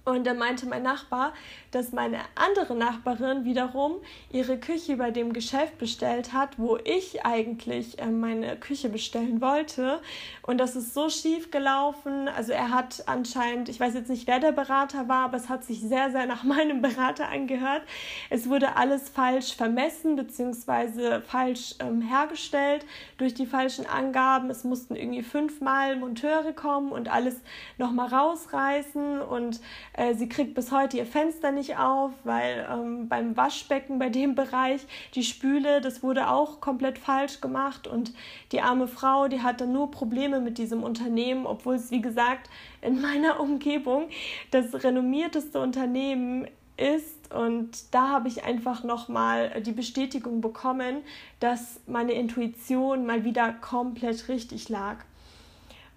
Und 0.06 0.28
da 0.28 0.34
meinte 0.34 0.66
mein 0.66 0.84
Nachbar, 0.84 1.34
dass 1.72 1.94
meine 1.94 2.20
andere 2.36 2.76
Nachbarin 2.76 3.46
wiederum 3.46 3.96
ihre 4.32 4.60
Küche 4.60 4.98
bei 4.98 5.12
dem 5.12 5.32
Geschäft 5.32 5.78
bestellt 5.78 6.34
hat, 6.34 6.60
wo 6.60 6.78
ich 6.84 7.26
eigentlich 7.26 8.00
äh, 8.00 8.08
meine 8.08 8.58
Küche 8.58 8.90
bestellen 8.90 9.40
wollte. 9.40 10.02
Und 10.42 10.58
das 10.58 10.76
ist 10.76 10.94
so 10.94 11.10
schief 11.10 11.52
gelaufen. 11.52 12.28
Also 12.28 12.52
er 12.52 12.72
hat 12.72 13.04
anscheinend, 13.08 13.70
ich 13.70 13.80
weiß 13.80 13.94
jetzt 13.94 14.10
nicht, 14.10 14.28
wer 14.28 14.40
der 14.40 14.52
Berater 14.52 15.08
war, 15.08 15.26
aber 15.26 15.38
es 15.38 15.48
hat 15.48 15.64
sich 15.64 15.80
sehr, 15.80 16.12
sehr 16.12 16.26
nach 16.26 16.44
meinem 16.44 16.82
Berater 16.82 17.30
angehört. 17.30 17.84
Es 18.30 18.50
wurde 18.50 18.76
alles 18.76 19.08
falsch 19.08 19.56
vermessen 19.56 20.18
bzw. 20.18 21.22
falsch 21.22 21.76
ähm, 21.80 22.02
hergestellt 22.02 22.86
durch 23.18 23.34
die 23.34 23.46
falschen 23.46 23.86
Angaben. 23.86 24.50
Es 24.50 24.66
mussten 24.66 24.98
irgendwie 24.98 25.24
fünfmal 25.24 25.96
Monteure 25.96 26.52
kommen 26.52 26.92
und 26.92 27.10
alles 27.10 27.38
nochmal 27.78 28.10
rausreißen 28.10 29.22
und 29.22 29.62
äh, 29.94 30.16
sie 30.16 30.28
kriegt 30.28 30.56
bis 30.56 30.72
heute 30.72 30.98
ihr 30.98 31.06
Fenster 31.06 31.52
nicht 31.52 31.78
auf, 31.78 32.12
weil 32.24 32.68
ähm, 32.72 33.08
beim 33.08 33.38
Waschbecken, 33.38 34.00
bei 34.00 34.10
dem 34.10 34.36
Bereich, 34.36 34.86
die 35.14 35.24
Spüle, 35.24 35.82
das 35.82 36.04
wurde 36.04 36.30
auch 36.30 36.62
komplett 36.62 36.98
falsch 36.98 37.42
gemacht 37.42 37.88
und 37.88 38.14
die 38.52 38.62
arme 38.62 38.88
Frau, 38.88 39.28
die 39.28 39.42
hat 39.42 39.62
dann 39.62 39.72
nur 39.72 39.92
Probleme 39.92 40.40
mit 40.40 40.58
diesem 40.58 40.84
Unternehmen, 40.84 41.46
obwohl 41.46 41.76
es, 41.76 41.92
wie 41.92 42.02
gesagt, 42.02 42.50
in 42.82 43.02
meiner 43.02 43.40
Umgebung 43.40 44.10
das 44.52 44.84
renommierteste 44.84 45.60
Unternehmen 45.60 46.48
ist 46.76 47.32
und 47.34 47.94
da 47.94 48.10
habe 48.10 48.28
ich 48.28 48.44
einfach 48.44 48.84
nochmal 48.84 49.62
die 49.62 49.72
Bestätigung 49.72 50.42
bekommen, 50.42 51.04
dass 51.40 51.80
meine 51.88 52.14
Intuition 52.14 53.06
mal 53.06 53.24
wieder 53.24 53.54
komplett 53.54 54.28
richtig 54.28 54.70
lag. 54.70 54.98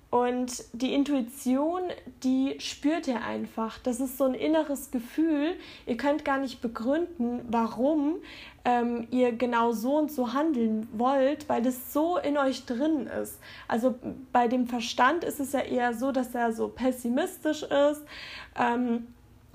Und 0.08 0.64
die 0.72 0.94
Intuition, 0.94 1.82
die 2.22 2.56
spürt 2.60 3.08
ihr 3.08 3.22
einfach. 3.24 3.78
Das 3.78 4.00
ist 4.00 4.16
so 4.16 4.24
ein 4.24 4.34
inneres 4.34 4.90
Gefühl. 4.90 5.56
Ihr 5.84 5.96
könnt 5.96 6.24
gar 6.24 6.38
nicht 6.38 6.62
begründen, 6.62 7.40
warum 7.48 8.16
ähm, 8.64 9.08
ihr 9.10 9.32
genau 9.32 9.72
so 9.72 9.96
und 9.96 10.12
so 10.12 10.32
handeln 10.32 10.88
wollt, 10.92 11.48
weil 11.48 11.62
das 11.62 11.92
so 11.92 12.18
in 12.18 12.38
euch 12.38 12.66
drin 12.66 13.08
ist. 13.08 13.40
Also 13.66 13.96
bei 14.32 14.46
dem 14.46 14.66
Verstand 14.68 15.24
ist 15.24 15.40
es 15.40 15.52
ja 15.52 15.60
eher 15.60 15.92
so, 15.92 16.12
dass 16.12 16.34
er 16.34 16.52
so 16.52 16.68
pessimistisch 16.68 17.64
ist. 17.64 18.02
Ähm, 18.56 19.08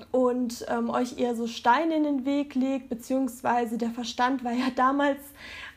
und 0.10 0.66
ähm, 0.68 0.90
euch 0.90 1.20
eher 1.20 1.36
so 1.36 1.46
Steine 1.48 1.96
in 1.96 2.04
den 2.04 2.26
Weg 2.26 2.56
legt, 2.56 2.90
beziehungsweise 2.90 3.78
der 3.78 3.92
Verstand 3.92 4.44
war 4.44 4.52
ja 4.52 4.70
damals 4.76 5.20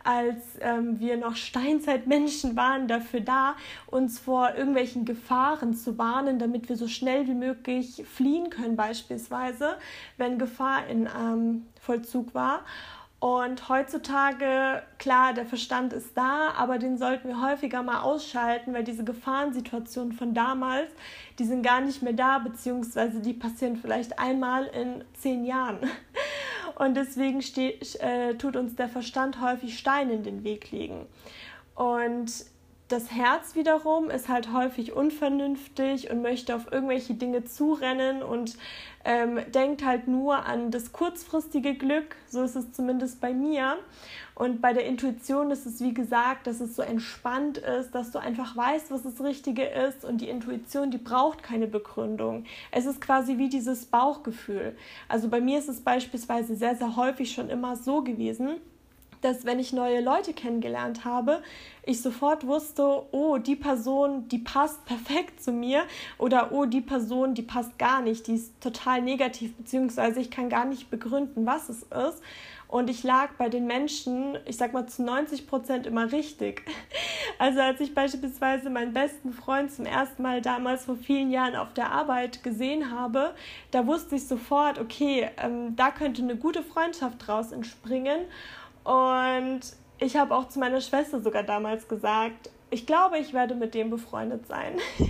als 0.04 0.42
ähm, 0.60 1.00
wir 1.00 1.16
noch 1.16 1.34
Steinzeitmenschen 1.34 2.56
waren, 2.56 2.86
dafür 2.86 3.20
da, 3.20 3.56
uns 3.86 4.18
vor 4.18 4.54
irgendwelchen 4.54 5.04
Gefahren 5.04 5.74
zu 5.74 5.98
warnen, 5.98 6.38
damit 6.38 6.68
wir 6.68 6.76
so 6.76 6.86
schnell 6.88 7.26
wie 7.26 7.34
möglich 7.34 8.04
fliehen 8.14 8.50
können, 8.50 8.76
beispielsweise, 8.76 9.76
wenn 10.18 10.38
Gefahr 10.38 10.86
in 10.86 11.08
ähm, 11.18 11.66
Vollzug 11.80 12.34
war. 12.34 12.60
Und 13.24 13.70
heutzutage, 13.70 14.82
klar, 14.98 15.32
der 15.32 15.46
Verstand 15.46 15.94
ist 15.94 16.14
da, 16.14 16.50
aber 16.58 16.76
den 16.76 16.98
sollten 16.98 17.28
wir 17.28 17.40
häufiger 17.40 17.82
mal 17.82 18.02
ausschalten, 18.02 18.74
weil 18.74 18.84
diese 18.84 19.02
Gefahrensituationen 19.02 20.12
von 20.12 20.34
damals, 20.34 20.90
die 21.38 21.46
sind 21.46 21.62
gar 21.62 21.80
nicht 21.80 22.02
mehr 22.02 22.12
da, 22.12 22.38
beziehungsweise 22.38 23.20
die 23.20 23.32
passieren 23.32 23.76
vielleicht 23.76 24.18
einmal 24.18 24.66
in 24.66 25.02
zehn 25.14 25.46
Jahren. 25.46 25.78
Und 26.76 26.94
deswegen 26.94 27.42
steht, 27.42 28.00
äh, 28.00 28.34
tut 28.34 28.56
uns 28.56 28.74
der 28.74 28.88
Verstand 28.88 29.40
häufig 29.40 29.78
Steine 29.78 30.14
in 30.14 30.22
den 30.24 30.44
Weg 30.44 30.70
legen. 30.70 31.06
Und 31.74 32.32
das 32.94 33.10
Herz 33.10 33.56
wiederum 33.56 34.08
ist 34.08 34.28
halt 34.28 34.52
häufig 34.52 34.92
unvernünftig 34.92 36.12
und 36.12 36.22
möchte 36.22 36.54
auf 36.54 36.70
irgendwelche 36.70 37.14
Dinge 37.14 37.44
zurennen 37.44 38.22
und 38.22 38.56
ähm, 39.04 39.40
denkt 39.52 39.84
halt 39.84 40.06
nur 40.06 40.46
an 40.46 40.70
das 40.70 40.92
kurzfristige 40.92 41.74
Glück. 41.74 42.14
So 42.28 42.44
ist 42.44 42.54
es 42.54 42.72
zumindest 42.72 43.20
bei 43.20 43.34
mir. 43.34 43.78
Und 44.36 44.60
bei 44.60 44.72
der 44.72 44.86
Intuition 44.86 45.50
ist 45.50 45.66
es, 45.66 45.80
wie 45.80 45.92
gesagt, 45.92 46.46
dass 46.46 46.60
es 46.60 46.76
so 46.76 46.82
entspannt 46.82 47.58
ist, 47.58 47.96
dass 47.96 48.12
du 48.12 48.20
einfach 48.20 48.56
weißt, 48.56 48.92
was 48.92 49.02
das 49.02 49.20
Richtige 49.20 49.64
ist. 49.64 50.04
Und 50.04 50.20
die 50.20 50.28
Intuition, 50.28 50.92
die 50.92 50.98
braucht 50.98 51.42
keine 51.42 51.66
Begründung. 51.66 52.44
Es 52.70 52.86
ist 52.86 53.00
quasi 53.00 53.38
wie 53.38 53.48
dieses 53.48 53.86
Bauchgefühl. 53.86 54.76
Also 55.08 55.28
bei 55.28 55.40
mir 55.40 55.58
ist 55.58 55.68
es 55.68 55.80
beispielsweise 55.80 56.54
sehr, 56.54 56.76
sehr 56.76 56.94
häufig 56.94 57.32
schon 57.32 57.50
immer 57.50 57.74
so 57.74 58.02
gewesen, 58.02 58.60
dass 59.24 59.44
wenn 59.46 59.58
ich 59.58 59.72
neue 59.72 60.00
Leute 60.00 60.34
kennengelernt 60.34 61.04
habe, 61.04 61.42
ich 61.82 62.00
sofort 62.02 62.46
wusste, 62.46 63.02
oh, 63.10 63.38
die 63.38 63.56
Person, 63.56 64.28
die 64.28 64.38
passt 64.38 64.84
perfekt 64.84 65.42
zu 65.42 65.52
mir 65.52 65.84
oder 66.18 66.52
oh, 66.52 66.66
die 66.66 66.80
Person, 66.80 67.34
die 67.34 67.42
passt 67.42 67.78
gar 67.78 68.02
nicht, 68.02 68.26
die 68.26 68.34
ist 68.34 68.60
total 68.60 69.02
negativ, 69.02 69.54
beziehungsweise 69.56 70.20
ich 70.20 70.30
kann 70.30 70.48
gar 70.48 70.64
nicht 70.64 70.90
begründen, 70.90 71.46
was 71.46 71.68
es 71.68 71.82
ist. 71.82 72.22
Und 72.68 72.90
ich 72.90 73.04
lag 73.04 73.34
bei 73.38 73.48
den 73.48 73.66
Menschen, 73.66 74.36
ich 74.46 74.56
sag 74.56 74.72
mal 74.72 74.86
zu 74.86 75.04
90 75.04 75.46
Prozent 75.46 75.86
immer 75.86 76.10
richtig. 76.12 76.62
Also 77.36 77.60
als 77.60 77.80
ich 77.80 77.94
beispielsweise 77.94 78.70
meinen 78.70 78.92
besten 78.92 79.32
Freund 79.32 79.72
zum 79.72 79.86
ersten 79.86 80.22
Mal 80.22 80.40
damals 80.40 80.84
vor 80.84 80.94
vielen 80.94 81.32
Jahren 81.32 81.56
auf 81.56 81.72
der 81.72 81.90
Arbeit 81.90 82.44
gesehen 82.44 82.92
habe, 82.92 83.34
da 83.72 83.88
wusste 83.88 84.14
ich 84.14 84.28
sofort, 84.28 84.78
okay, 84.78 85.28
ähm, 85.38 85.74
da 85.74 85.90
könnte 85.90 86.22
eine 86.22 86.36
gute 86.36 86.62
Freundschaft 86.62 87.26
draus 87.26 87.50
entspringen. 87.50 88.20
Und 88.84 89.60
ich 89.98 90.16
habe 90.16 90.34
auch 90.34 90.48
zu 90.48 90.58
meiner 90.58 90.80
Schwester 90.80 91.20
sogar 91.20 91.42
damals 91.42 91.88
gesagt, 91.88 92.50
ich 92.70 92.86
glaube, 92.86 93.18
ich 93.18 93.32
werde 93.32 93.54
mit 93.54 93.74
dem 93.74 93.90
befreundet 93.90 94.46
sein. 94.46 94.78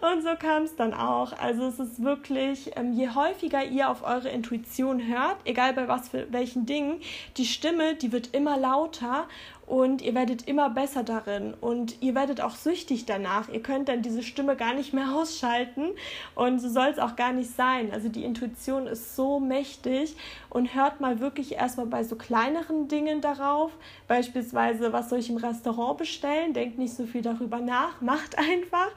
und 0.00 0.22
so 0.22 0.30
kam 0.38 0.62
es 0.62 0.76
dann 0.76 0.94
auch. 0.94 1.32
Also 1.38 1.66
es 1.66 1.78
ist 1.78 2.02
wirklich, 2.02 2.76
ähm, 2.76 2.92
je 2.92 3.10
häufiger 3.10 3.64
ihr 3.64 3.90
auf 3.90 4.02
eure 4.02 4.28
Intuition 4.28 5.06
hört, 5.06 5.36
egal 5.44 5.72
bei 5.74 5.88
was 5.88 6.08
für 6.08 6.32
welchen 6.32 6.66
Dingen, 6.66 7.00
die 7.36 7.46
Stimme, 7.46 7.94
die 7.94 8.12
wird 8.12 8.34
immer 8.34 8.56
lauter 8.56 9.26
und 9.70 10.02
ihr 10.02 10.16
werdet 10.16 10.48
immer 10.48 10.68
besser 10.68 11.04
darin 11.04 11.54
und 11.60 12.02
ihr 12.02 12.16
werdet 12.16 12.40
auch 12.40 12.56
süchtig 12.56 13.06
danach. 13.06 13.48
Ihr 13.48 13.62
könnt 13.62 13.88
dann 13.88 14.02
diese 14.02 14.24
Stimme 14.24 14.56
gar 14.56 14.74
nicht 14.74 14.92
mehr 14.92 15.14
ausschalten 15.14 15.90
und 16.34 16.58
so 16.58 16.68
soll 16.68 16.88
es 16.88 16.98
auch 16.98 17.14
gar 17.14 17.32
nicht 17.32 17.54
sein. 17.54 17.92
Also 17.92 18.08
die 18.08 18.24
Intuition 18.24 18.88
ist 18.88 19.14
so 19.14 19.38
mächtig 19.38 20.16
und 20.48 20.74
hört 20.74 21.00
mal 21.00 21.20
wirklich 21.20 21.52
erstmal 21.52 21.86
bei 21.86 22.02
so 22.02 22.16
kleineren 22.16 22.88
Dingen 22.88 23.20
darauf. 23.20 23.70
Beispielsweise, 24.08 24.92
was 24.92 25.08
soll 25.08 25.20
ich 25.20 25.30
im 25.30 25.36
Restaurant 25.36 25.98
bestellen? 25.98 26.52
Denkt 26.52 26.76
nicht 26.78 26.94
so 26.94 27.06
viel 27.06 27.22
darüber 27.22 27.60
nach, 27.60 28.00
macht 28.00 28.38
einfach 28.38 28.90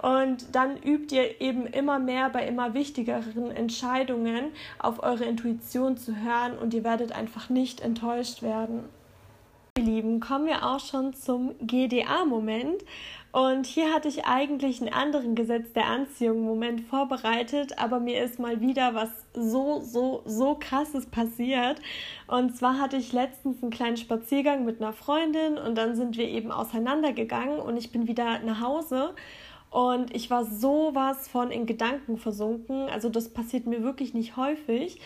und 0.00 0.43
dann 0.52 0.76
übt 0.76 1.14
ihr 1.14 1.40
eben 1.40 1.66
immer 1.66 1.98
mehr 1.98 2.30
bei 2.30 2.46
immer 2.46 2.74
wichtigeren 2.74 3.50
Entscheidungen 3.50 4.52
auf 4.78 5.02
eure 5.02 5.24
Intuition 5.24 5.96
zu 5.96 6.16
hören 6.16 6.58
und 6.58 6.74
ihr 6.74 6.84
werdet 6.84 7.12
einfach 7.12 7.48
nicht 7.48 7.80
enttäuscht 7.80 8.42
werden. 8.42 8.84
Ihr 9.76 9.84
Lieben, 9.84 10.20
kommen 10.20 10.46
wir 10.46 10.64
auch 10.64 10.78
schon 10.78 11.14
zum 11.14 11.54
GDA-Moment. 11.60 12.84
Und 13.34 13.66
hier 13.66 13.92
hatte 13.92 14.06
ich 14.06 14.26
eigentlich 14.26 14.80
einen 14.80 14.92
anderen 14.92 15.34
Gesetz 15.34 15.72
der 15.72 15.86
Anziehung-Moment 15.86 16.82
vorbereitet, 16.82 17.76
aber 17.80 17.98
mir 17.98 18.22
ist 18.22 18.38
mal 18.38 18.60
wieder 18.60 18.94
was 18.94 19.08
so, 19.34 19.80
so, 19.80 20.22
so 20.24 20.54
krasses 20.54 21.06
passiert. 21.06 21.80
Und 22.28 22.56
zwar 22.56 22.78
hatte 22.78 22.96
ich 22.96 23.12
letztens 23.12 23.60
einen 23.60 23.72
kleinen 23.72 23.96
Spaziergang 23.96 24.64
mit 24.64 24.80
einer 24.80 24.92
Freundin 24.92 25.58
und 25.58 25.76
dann 25.76 25.96
sind 25.96 26.16
wir 26.16 26.28
eben 26.28 26.52
auseinandergegangen 26.52 27.58
und 27.58 27.76
ich 27.76 27.90
bin 27.90 28.06
wieder 28.06 28.38
nach 28.38 28.60
Hause. 28.60 29.16
Und 29.74 30.14
ich 30.14 30.30
war 30.30 30.44
sowas 30.44 31.26
von 31.26 31.50
in 31.50 31.66
Gedanken 31.66 32.16
versunken. 32.16 32.88
Also 32.90 33.08
das 33.08 33.30
passiert 33.30 33.66
mir 33.66 33.82
wirklich 33.82 34.14
nicht 34.14 34.36
häufig. 34.36 35.00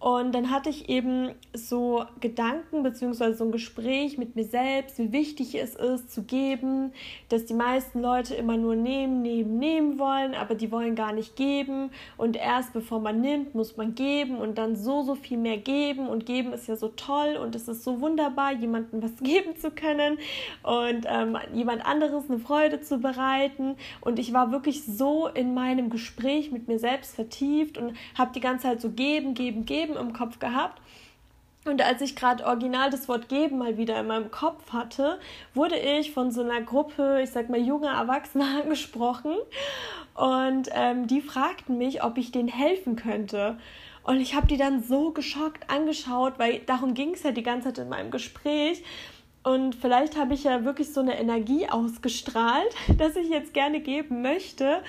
Und 0.00 0.34
dann 0.34 0.50
hatte 0.50 0.70
ich 0.70 0.88
eben 0.88 1.32
so 1.52 2.06
Gedanken 2.20 2.82
bzw. 2.82 3.34
so 3.34 3.44
ein 3.44 3.52
Gespräch 3.52 4.16
mit 4.16 4.34
mir 4.34 4.44
selbst, 4.44 4.98
wie 4.98 5.12
wichtig 5.12 5.54
es 5.54 5.76
ist 5.76 6.10
zu 6.10 6.22
geben, 6.22 6.92
dass 7.28 7.44
die 7.44 7.52
meisten 7.52 8.00
Leute 8.00 8.34
immer 8.34 8.56
nur 8.56 8.74
nehmen, 8.76 9.20
nehmen, 9.20 9.58
nehmen 9.58 9.98
wollen, 9.98 10.34
aber 10.34 10.54
die 10.54 10.72
wollen 10.72 10.94
gar 10.94 11.12
nicht 11.12 11.36
geben. 11.36 11.90
Und 12.16 12.36
erst 12.36 12.72
bevor 12.72 12.98
man 12.98 13.20
nimmt, 13.20 13.54
muss 13.54 13.76
man 13.76 13.94
geben 13.94 14.36
und 14.38 14.56
dann 14.56 14.74
so, 14.74 15.02
so 15.02 15.14
viel 15.14 15.36
mehr 15.36 15.58
geben. 15.58 16.08
Und 16.08 16.24
geben 16.24 16.54
ist 16.54 16.66
ja 16.66 16.76
so 16.76 16.88
toll 16.88 17.36
und 17.36 17.54
es 17.54 17.68
ist 17.68 17.84
so 17.84 18.00
wunderbar, 18.00 18.54
jemandem 18.54 19.02
was 19.02 19.16
geben 19.22 19.54
zu 19.56 19.70
können 19.70 20.16
und 20.62 21.04
ähm, 21.06 21.36
jemand 21.52 21.84
anderes 21.84 22.24
eine 22.30 22.38
Freude 22.38 22.80
zu 22.80 23.00
bereiten. 23.00 23.76
Und 24.00 24.18
ich 24.18 24.32
war 24.32 24.50
wirklich 24.50 24.82
so 24.82 25.26
in 25.26 25.52
meinem 25.52 25.90
Gespräch 25.90 26.50
mit 26.50 26.68
mir 26.68 26.78
selbst 26.78 27.14
vertieft 27.14 27.76
und 27.76 27.92
habe 28.16 28.32
die 28.34 28.40
ganze 28.40 28.62
Zeit 28.62 28.80
so 28.80 28.88
geben, 28.88 29.34
geben, 29.34 29.66
geben 29.66 29.89
im 29.96 30.12
Kopf 30.12 30.38
gehabt. 30.38 30.80
Und 31.66 31.82
als 31.82 32.00
ich 32.00 32.16
gerade 32.16 32.46
original 32.46 32.88
das 32.88 33.06
Wort 33.08 33.28
geben 33.28 33.58
mal 33.58 33.76
wieder 33.76 34.00
in 34.00 34.06
meinem 34.06 34.30
Kopf 34.30 34.72
hatte, 34.72 35.18
wurde 35.52 35.76
ich 35.76 36.12
von 36.12 36.30
so 36.30 36.42
einer 36.42 36.62
Gruppe, 36.62 37.20
ich 37.22 37.30
sag 37.30 37.50
mal, 37.50 37.60
junger 37.60 37.92
Erwachsener 37.92 38.60
angesprochen. 38.62 39.34
Und 40.14 40.68
ähm, 40.72 41.06
die 41.06 41.20
fragten 41.20 41.76
mich, 41.76 42.02
ob 42.02 42.16
ich 42.16 42.32
denen 42.32 42.48
helfen 42.48 42.96
könnte. 42.96 43.58
Und 44.02 44.20
ich 44.20 44.34
habe 44.34 44.46
die 44.46 44.56
dann 44.56 44.82
so 44.82 45.12
geschockt 45.12 45.68
angeschaut, 45.68 46.38
weil 46.38 46.60
darum 46.60 46.94
ging 46.94 47.12
es 47.12 47.22
ja 47.22 47.32
die 47.32 47.42
ganze 47.42 47.68
Zeit 47.68 47.84
in 47.84 47.90
meinem 47.90 48.10
Gespräch. 48.10 48.82
Und 49.42 49.74
vielleicht 49.74 50.18
habe 50.18 50.34
ich 50.34 50.44
ja 50.44 50.64
wirklich 50.64 50.92
so 50.92 51.00
eine 51.00 51.18
Energie 51.18 51.66
ausgestrahlt, 51.68 52.74
dass 52.98 53.16
ich 53.16 53.28
jetzt 53.28 53.54
gerne 53.54 53.80
geben 53.80 54.22
möchte. 54.22 54.82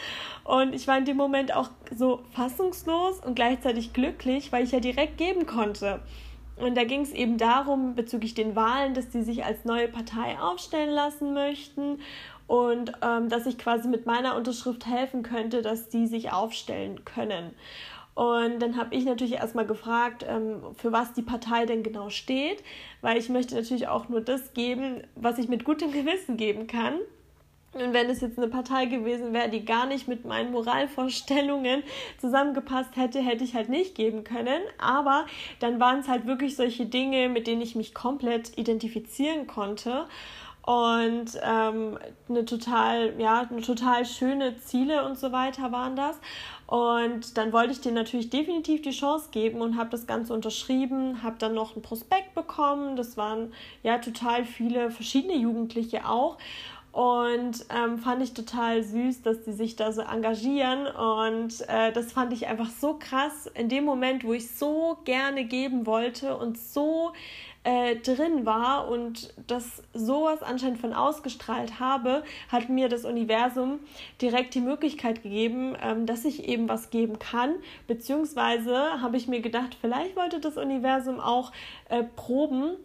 Und 0.43 0.73
ich 0.73 0.87
war 0.87 0.97
in 0.97 1.05
dem 1.05 1.17
Moment 1.17 1.55
auch 1.55 1.69
so 1.95 2.21
fassungslos 2.33 3.19
und 3.19 3.35
gleichzeitig 3.35 3.93
glücklich, 3.93 4.51
weil 4.51 4.63
ich 4.63 4.71
ja 4.71 4.79
direkt 4.79 5.17
geben 5.17 5.45
konnte. 5.45 6.01
Und 6.57 6.75
da 6.75 6.83
ging 6.83 7.01
es 7.01 7.11
eben 7.11 7.37
darum, 7.37 7.95
bezüglich 7.95 8.35
den 8.35 8.55
Wahlen, 8.55 8.93
dass 8.93 9.09
die 9.09 9.23
sich 9.23 9.45
als 9.45 9.65
neue 9.65 9.87
Partei 9.87 10.37
aufstellen 10.39 10.91
lassen 10.91 11.33
möchten 11.33 11.99
und 12.45 12.91
ähm, 13.01 13.29
dass 13.29 13.45
ich 13.45 13.57
quasi 13.57 13.87
mit 13.87 14.05
meiner 14.05 14.35
Unterschrift 14.35 14.85
helfen 14.85 15.23
könnte, 15.23 15.61
dass 15.61 15.87
die 15.87 16.05
sich 16.05 16.33
aufstellen 16.33 17.03
können. 17.05 17.55
Und 18.13 18.59
dann 18.59 18.77
habe 18.77 18.93
ich 18.93 19.05
natürlich 19.05 19.35
erstmal 19.35 19.65
gefragt, 19.65 20.25
ähm, 20.27 20.61
für 20.75 20.91
was 20.91 21.13
die 21.13 21.21
Partei 21.21 21.65
denn 21.65 21.81
genau 21.83 22.09
steht, 22.09 22.63
weil 23.01 23.17
ich 23.17 23.29
möchte 23.29 23.55
natürlich 23.55 23.87
auch 23.87 24.09
nur 24.09 24.21
das 24.21 24.53
geben, 24.53 25.03
was 25.15 25.37
ich 25.37 25.47
mit 25.47 25.63
gutem 25.63 25.91
Gewissen 25.91 26.37
geben 26.37 26.67
kann. 26.67 26.95
Und 27.73 27.93
wenn 27.93 28.09
es 28.09 28.19
jetzt 28.19 28.37
eine 28.37 28.49
Partei 28.49 28.85
gewesen 28.85 29.31
wäre, 29.31 29.47
die 29.47 29.63
gar 29.63 29.85
nicht 29.85 30.09
mit 30.09 30.25
meinen 30.25 30.51
Moralvorstellungen 30.51 31.83
zusammengepasst 32.19 32.97
hätte, 32.97 33.19
hätte 33.19 33.45
ich 33.45 33.55
halt 33.55 33.69
nicht 33.69 33.95
geben 33.95 34.25
können. 34.25 34.61
Aber 34.77 35.25
dann 35.59 35.79
waren 35.79 35.99
es 35.99 36.09
halt 36.09 36.27
wirklich 36.27 36.57
solche 36.57 36.85
Dinge, 36.85 37.29
mit 37.29 37.47
denen 37.47 37.61
ich 37.61 37.75
mich 37.75 37.93
komplett 37.93 38.57
identifizieren 38.57 39.47
konnte 39.47 40.05
und 40.63 41.39
ähm, 41.41 41.97
eine 42.29 42.45
total, 42.45 43.19
ja, 43.19 43.47
eine 43.49 43.61
total 43.61 44.05
schöne 44.05 44.57
Ziele 44.57 45.05
und 45.05 45.17
so 45.17 45.31
weiter 45.31 45.71
waren 45.71 45.95
das. 45.95 46.19
Und 46.71 47.37
dann 47.37 47.51
wollte 47.51 47.73
ich 47.73 47.81
dir 47.81 47.91
natürlich 47.91 48.29
definitiv 48.29 48.81
die 48.81 48.91
Chance 48.91 49.27
geben 49.31 49.59
und 49.59 49.75
habe 49.75 49.89
das 49.89 50.07
Ganze 50.07 50.33
unterschrieben, 50.33 51.21
habe 51.21 51.35
dann 51.37 51.53
noch 51.53 51.75
ein 51.75 51.81
Prospekt 51.81 52.33
bekommen. 52.33 52.95
Das 52.95 53.17
waren 53.17 53.51
ja 53.83 53.97
total 53.97 54.45
viele 54.45 54.89
verschiedene 54.89 55.35
Jugendliche 55.35 56.07
auch. 56.07 56.37
Und 56.93 57.65
ähm, 57.75 57.97
fand 57.97 58.23
ich 58.23 58.33
total 58.33 58.83
süß, 58.83 59.21
dass 59.21 59.43
die 59.43 59.51
sich 59.51 59.75
da 59.75 59.91
so 59.91 59.99
engagieren. 59.99 60.87
Und 60.87 61.59
äh, 61.67 61.91
das 61.91 62.13
fand 62.13 62.31
ich 62.31 62.47
einfach 62.47 62.69
so 62.69 62.97
krass 62.97 63.51
in 63.53 63.67
dem 63.67 63.83
Moment, 63.83 64.23
wo 64.23 64.31
ich 64.31 64.49
so 64.49 64.97
gerne 65.03 65.43
geben 65.43 65.85
wollte 65.85 66.37
und 66.37 66.57
so 66.57 67.11
äh, 67.63 67.95
drin 67.97 68.45
war 68.45 68.87
und 68.87 69.33
das 69.47 69.83
sowas 69.93 70.41
anscheinend 70.41 70.79
von 70.79 70.93
ausgestrahlt 70.93 71.79
habe, 71.79 72.23
hat 72.49 72.69
mir 72.69 72.89
das 72.89 73.05
Universum 73.05 73.79
direkt 74.21 74.55
die 74.55 74.61
Möglichkeit 74.61 75.21
gegeben, 75.21 75.75
ähm, 75.81 76.05
dass 76.05 76.25
ich 76.25 76.47
eben 76.47 76.67
was 76.67 76.89
geben 76.89 77.19
kann. 77.19 77.55
Beziehungsweise 77.87 79.01
habe 79.01 79.17
ich 79.17 79.27
mir 79.27 79.41
gedacht, 79.41 79.77
vielleicht 79.79 80.15
wollte 80.15 80.39
das 80.39 80.57
Universum 80.57 81.19
auch 81.19 81.51
äh, 81.89 82.03
proben, 82.03 82.77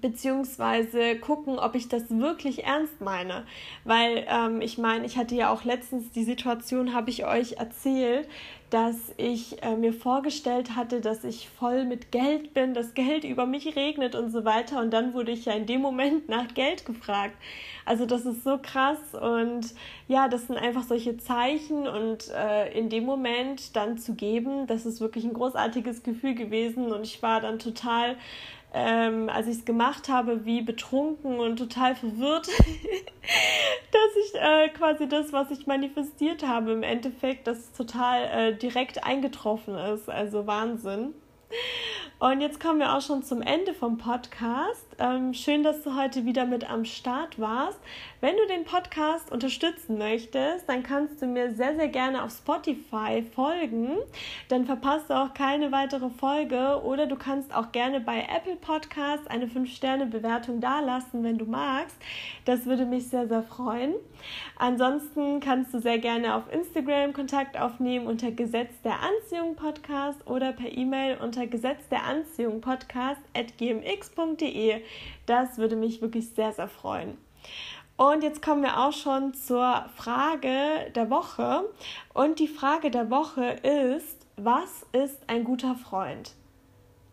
beziehungsweise 0.00 1.16
gucken, 1.16 1.58
ob 1.58 1.74
ich 1.74 1.88
das 1.88 2.10
wirklich 2.10 2.64
ernst 2.64 3.00
meine. 3.00 3.44
Weil 3.84 4.26
ähm, 4.28 4.60
ich 4.60 4.78
meine, 4.78 5.06
ich 5.06 5.16
hatte 5.16 5.34
ja 5.34 5.50
auch 5.50 5.64
letztens 5.64 6.10
die 6.10 6.24
Situation, 6.24 6.94
habe 6.94 7.10
ich 7.10 7.26
euch 7.26 7.54
erzählt, 7.54 8.28
dass 8.70 8.96
ich 9.16 9.62
äh, 9.62 9.76
mir 9.76 9.92
vorgestellt 9.92 10.74
hatte, 10.74 11.00
dass 11.00 11.22
ich 11.22 11.48
voll 11.48 11.84
mit 11.84 12.10
Geld 12.10 12.52
bin, 12.52 12.74
dass 12.74 12.94
Geld 12.94 13.22
über 13.22 13.46
mich 13.46 13.76
regnet 13.76 14.16
und 14.16 14.30
so 14.30 14.44
weiter. 14.44 14.80
Und 14.80 14.90
dann 14.90 15.14
wurde 15.14 15.30
ich 15.30 15.44
ja 15.44 15.52
in 15.52 15.66
dem 15.66 15.80
Moment 15.80 16.28
nach 16.28 16.52
Geld 16.54 16.84
gefragt. 16.84 17.36
Also 17.84 18.04
das 18.06 18.26
ist 18.26 18.42
so 18.42 18.58
krass 18.60 18.98
und 19.14 19.72
ja, 20.08 20.26
das 20.26 20.48
sind 20.48 20.56
einfach 20.56 20.82
solche 20.82 21.16
Zeichen 21.18 21.86
und 21.86 22.28
äh, 22.30 22.76
in 22.76 22.88
dem 22.88 23.04
Moment 23.04 23.76
dann 23.76 23.96
zu 23.96 24.14
geben, 24.14 24.66
das 24.66 24.86
ist 24.86 25.00
wirklich 25.00 25.24
ein 25.24 25.34
großartiges 25.34 26.02
Gefühl 26.02 26.34
gewesen 26.34 26.90
und 26.92 27.04
ich 27.04 27.22
war 27.22 27.40
dann 27.40 27.60
total 27.60 28.16
ähm, 28.76 29.30
als 29.30 29.46
ich 29.46 29.56
es 29.58 29.64
gemacht 29.64 30.10
habe, 30.10 30.44
wie 30.44 30.60
betrunken 30.60 31.40
und 31.40 31.56
total 31.56 31.96
verwirrt, 31.96 32.46
dass 32.48 34.16
ich 34.22 34.34
äh, 34.34 34.68
quasi 34.68 35.08
das, 35.08 35.32
was 35.32 35.50
ich 35.50 35.66
manifestiert 35.66 36.46
habe, 36.46 36.72
im 36.72 36.82
Endeffekt, 36.82 37.46
das 37.46 37.72
total 37.72 38.24
äh, 38.24 38.56
direkt 38.56 39.02
eingetroffen 39.02 39.76
ist. 39.76 40.10
Also 40.10 40.46
Wahnsinn. 40.46 41.14
Und 42.18 42.40
jetzt 42.40 42.60
kommen 42.60 42.78
wir 42.80 42.96
auch 42.96 43.02
schon 43.02 43.22
zum 43.22 43.42
Ende 43.42 43.74
vom 43.74 43.98
Podcast. 43.98 44.86
Ähm, 44.98 45.34
schön, 45.34 45.62
dass 45.62 45.82
du 45.82 45.94
heute 45.96 46.24
wieder 46.24 46.46
mit 46.46 46.68
am 46.68 46.86
Start 46.86 47.38
warst. 47.38 47.78
Wenn 48.22 48.34
du 48.36 48.46
den 48.46 48.64
Podcast 48.64 49.30
unterstützen 49.30 49.98
möchtest, 49.98 50.66
dann 50.66 50.82
kannst 50.82 51.20
du 51.20 51.26
mir 51.26 51.52
sehr, 51.52 51.76
sehr 51.76 51.88
gerne 51.88 52.24
auf 52.24 52.30
Spotify 52.30 53.22
folgen. 53.34 53.98
Dann 54.48 54.64
verpasst 54.64 55.10
du 55.10 55.14
auch 55.14 55.34
keine 55.34 55.72
weitere 55.72 56.08
Folge. 56.08 56.80
Oder 56.82 57.06
du 57.06 57.16
kannst 57.16 57.54
auch 57.54 57.70
gerne 57.72 58.00
bei 58.00 58.26
Apple 58.34 58.56
Podcasts 58.56 59.26
eine 59.26 59.44
5-Sterne-Bewertung 59.44 60.62
dalassen, 60.62 61.22
wenn 61.22 61.36
du 61.36 61.44
magst. 61.44 61.96
Das 62.46 62.64
würde 62.64 62.86
mich 62.86 63.08
sehr, 63.08 63.28
sehr 63.28 63.42
freuen. 63.42 63.94
Ansonsten 64.56 65.40
kannst 65.40 65.74
du 65.74 65.80
sehr 65.80 65.98
gerne 65.98 66.34
auf 66.34 66.44
Instagram 66.52 67.12
Kontakt 67.12 67.58
aufnehmen 67.58 68.06
unter 68.06 68.30
Gesetz 68.30 68.72
der 68.82 69.00
Anziehung 69.00 69.56
Podcast 69.56 70.26
oder 70.26 70.52
per 70.52 70.70
E-Mail 70.70 71.18
unter 71.18 71.46
Gesetz 71.46 71.88
der 71.90 72.04
Anziehung 72.04 72.60
Podcast 72.60 73.20
at 73.34 73.58
gmx.de. 73.58 74.82
Das 75.26 75.58
würde 75.58 75.76
mich 75.76 76.00
wirklich 76.00 76.30
sehr, 76.30 76.52
sehr 76.52 76.68
freuen. 76.68 77.18
Und 77.96 78.22
jetzt 78.22 78.42
kommen 78.42 78.62
wir 78.62 78.78
auch 78.78 78.92
schon 78.92 79.32
zur 79.32 79.86
Frage 79.94 80.90
der 80.94 81.08
Woche. 81.08 81.64
Und 82.12 82.38
die 82.38 82.48
Frage 82.48 82.90
der 82.90 83.10
Woche 83.10 83.56
ist, 83.62 84.26
was 84.36 84.84
ist 84.92 85.18
ein 85.28 85.44
guter 85.44 85.74
Freund? 85.74 86.32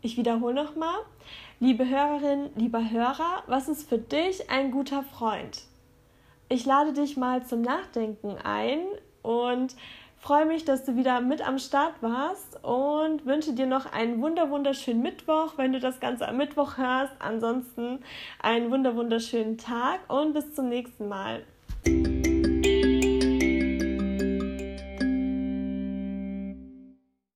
Ich 0.01 0.17
wiederhole 0.17 0.53
nochmal. 0.53 0.99
Liebe 1.61 1.87
Hörerin, 1.87 2.49
lieber 2.55 2.89
Hörer, 2.89 3.43
was 3.47 3.69
ist 3.69 3.87
für 3.87 3.97
dich 3.97 4.49
ein 4.49 4.71
guter 4.71 5.03
Freund? 5.03 5.63
Ich 6.53 6.67
lade 6.67 6.93
dich 6.93 7.17
mal 7.17 7.43
zum 7.43 7.63
Nachdenken 7.63 8.37
ein 8.43 8.81
und 9.23 9.75
freue 10.19 10.45
mich, 10.45 10.63
dass 10.63 10.85
du 10.85 10.95
wieder 10.95 11.19
mit 11.19 11.41
am 11.41 11.57
Start 11.57 11.95
warst 12.01 12.63
und 12.63 13.25
wünsche 13.25 13.53
dir 13.53 13.65
noch 13.65 13.91
einen 13.91 14.21
wunder 14.21 14.51
wunderschönen 14.51 15.01
Mittwoch, 15.01 15.57
wenn 15.57 15.73
du 15.73 15.79
das 15.79 15.99
Ganze 15.99 16.27
am 16.27 16.37
Mittwoch 16.37 16.77
hörst. 16.77 17.13
Ansonsten 17.17 18.03
einen 18.39 18.69
wunder 18.69 18.95
wunderschönen 18.95 19.57
Tag 19.57 20.01
und 20.09 20.33
bis 20.33 20.53
zum 20.53 20.69
nächsten 20.69 21.07
Mal. 21.07 21.41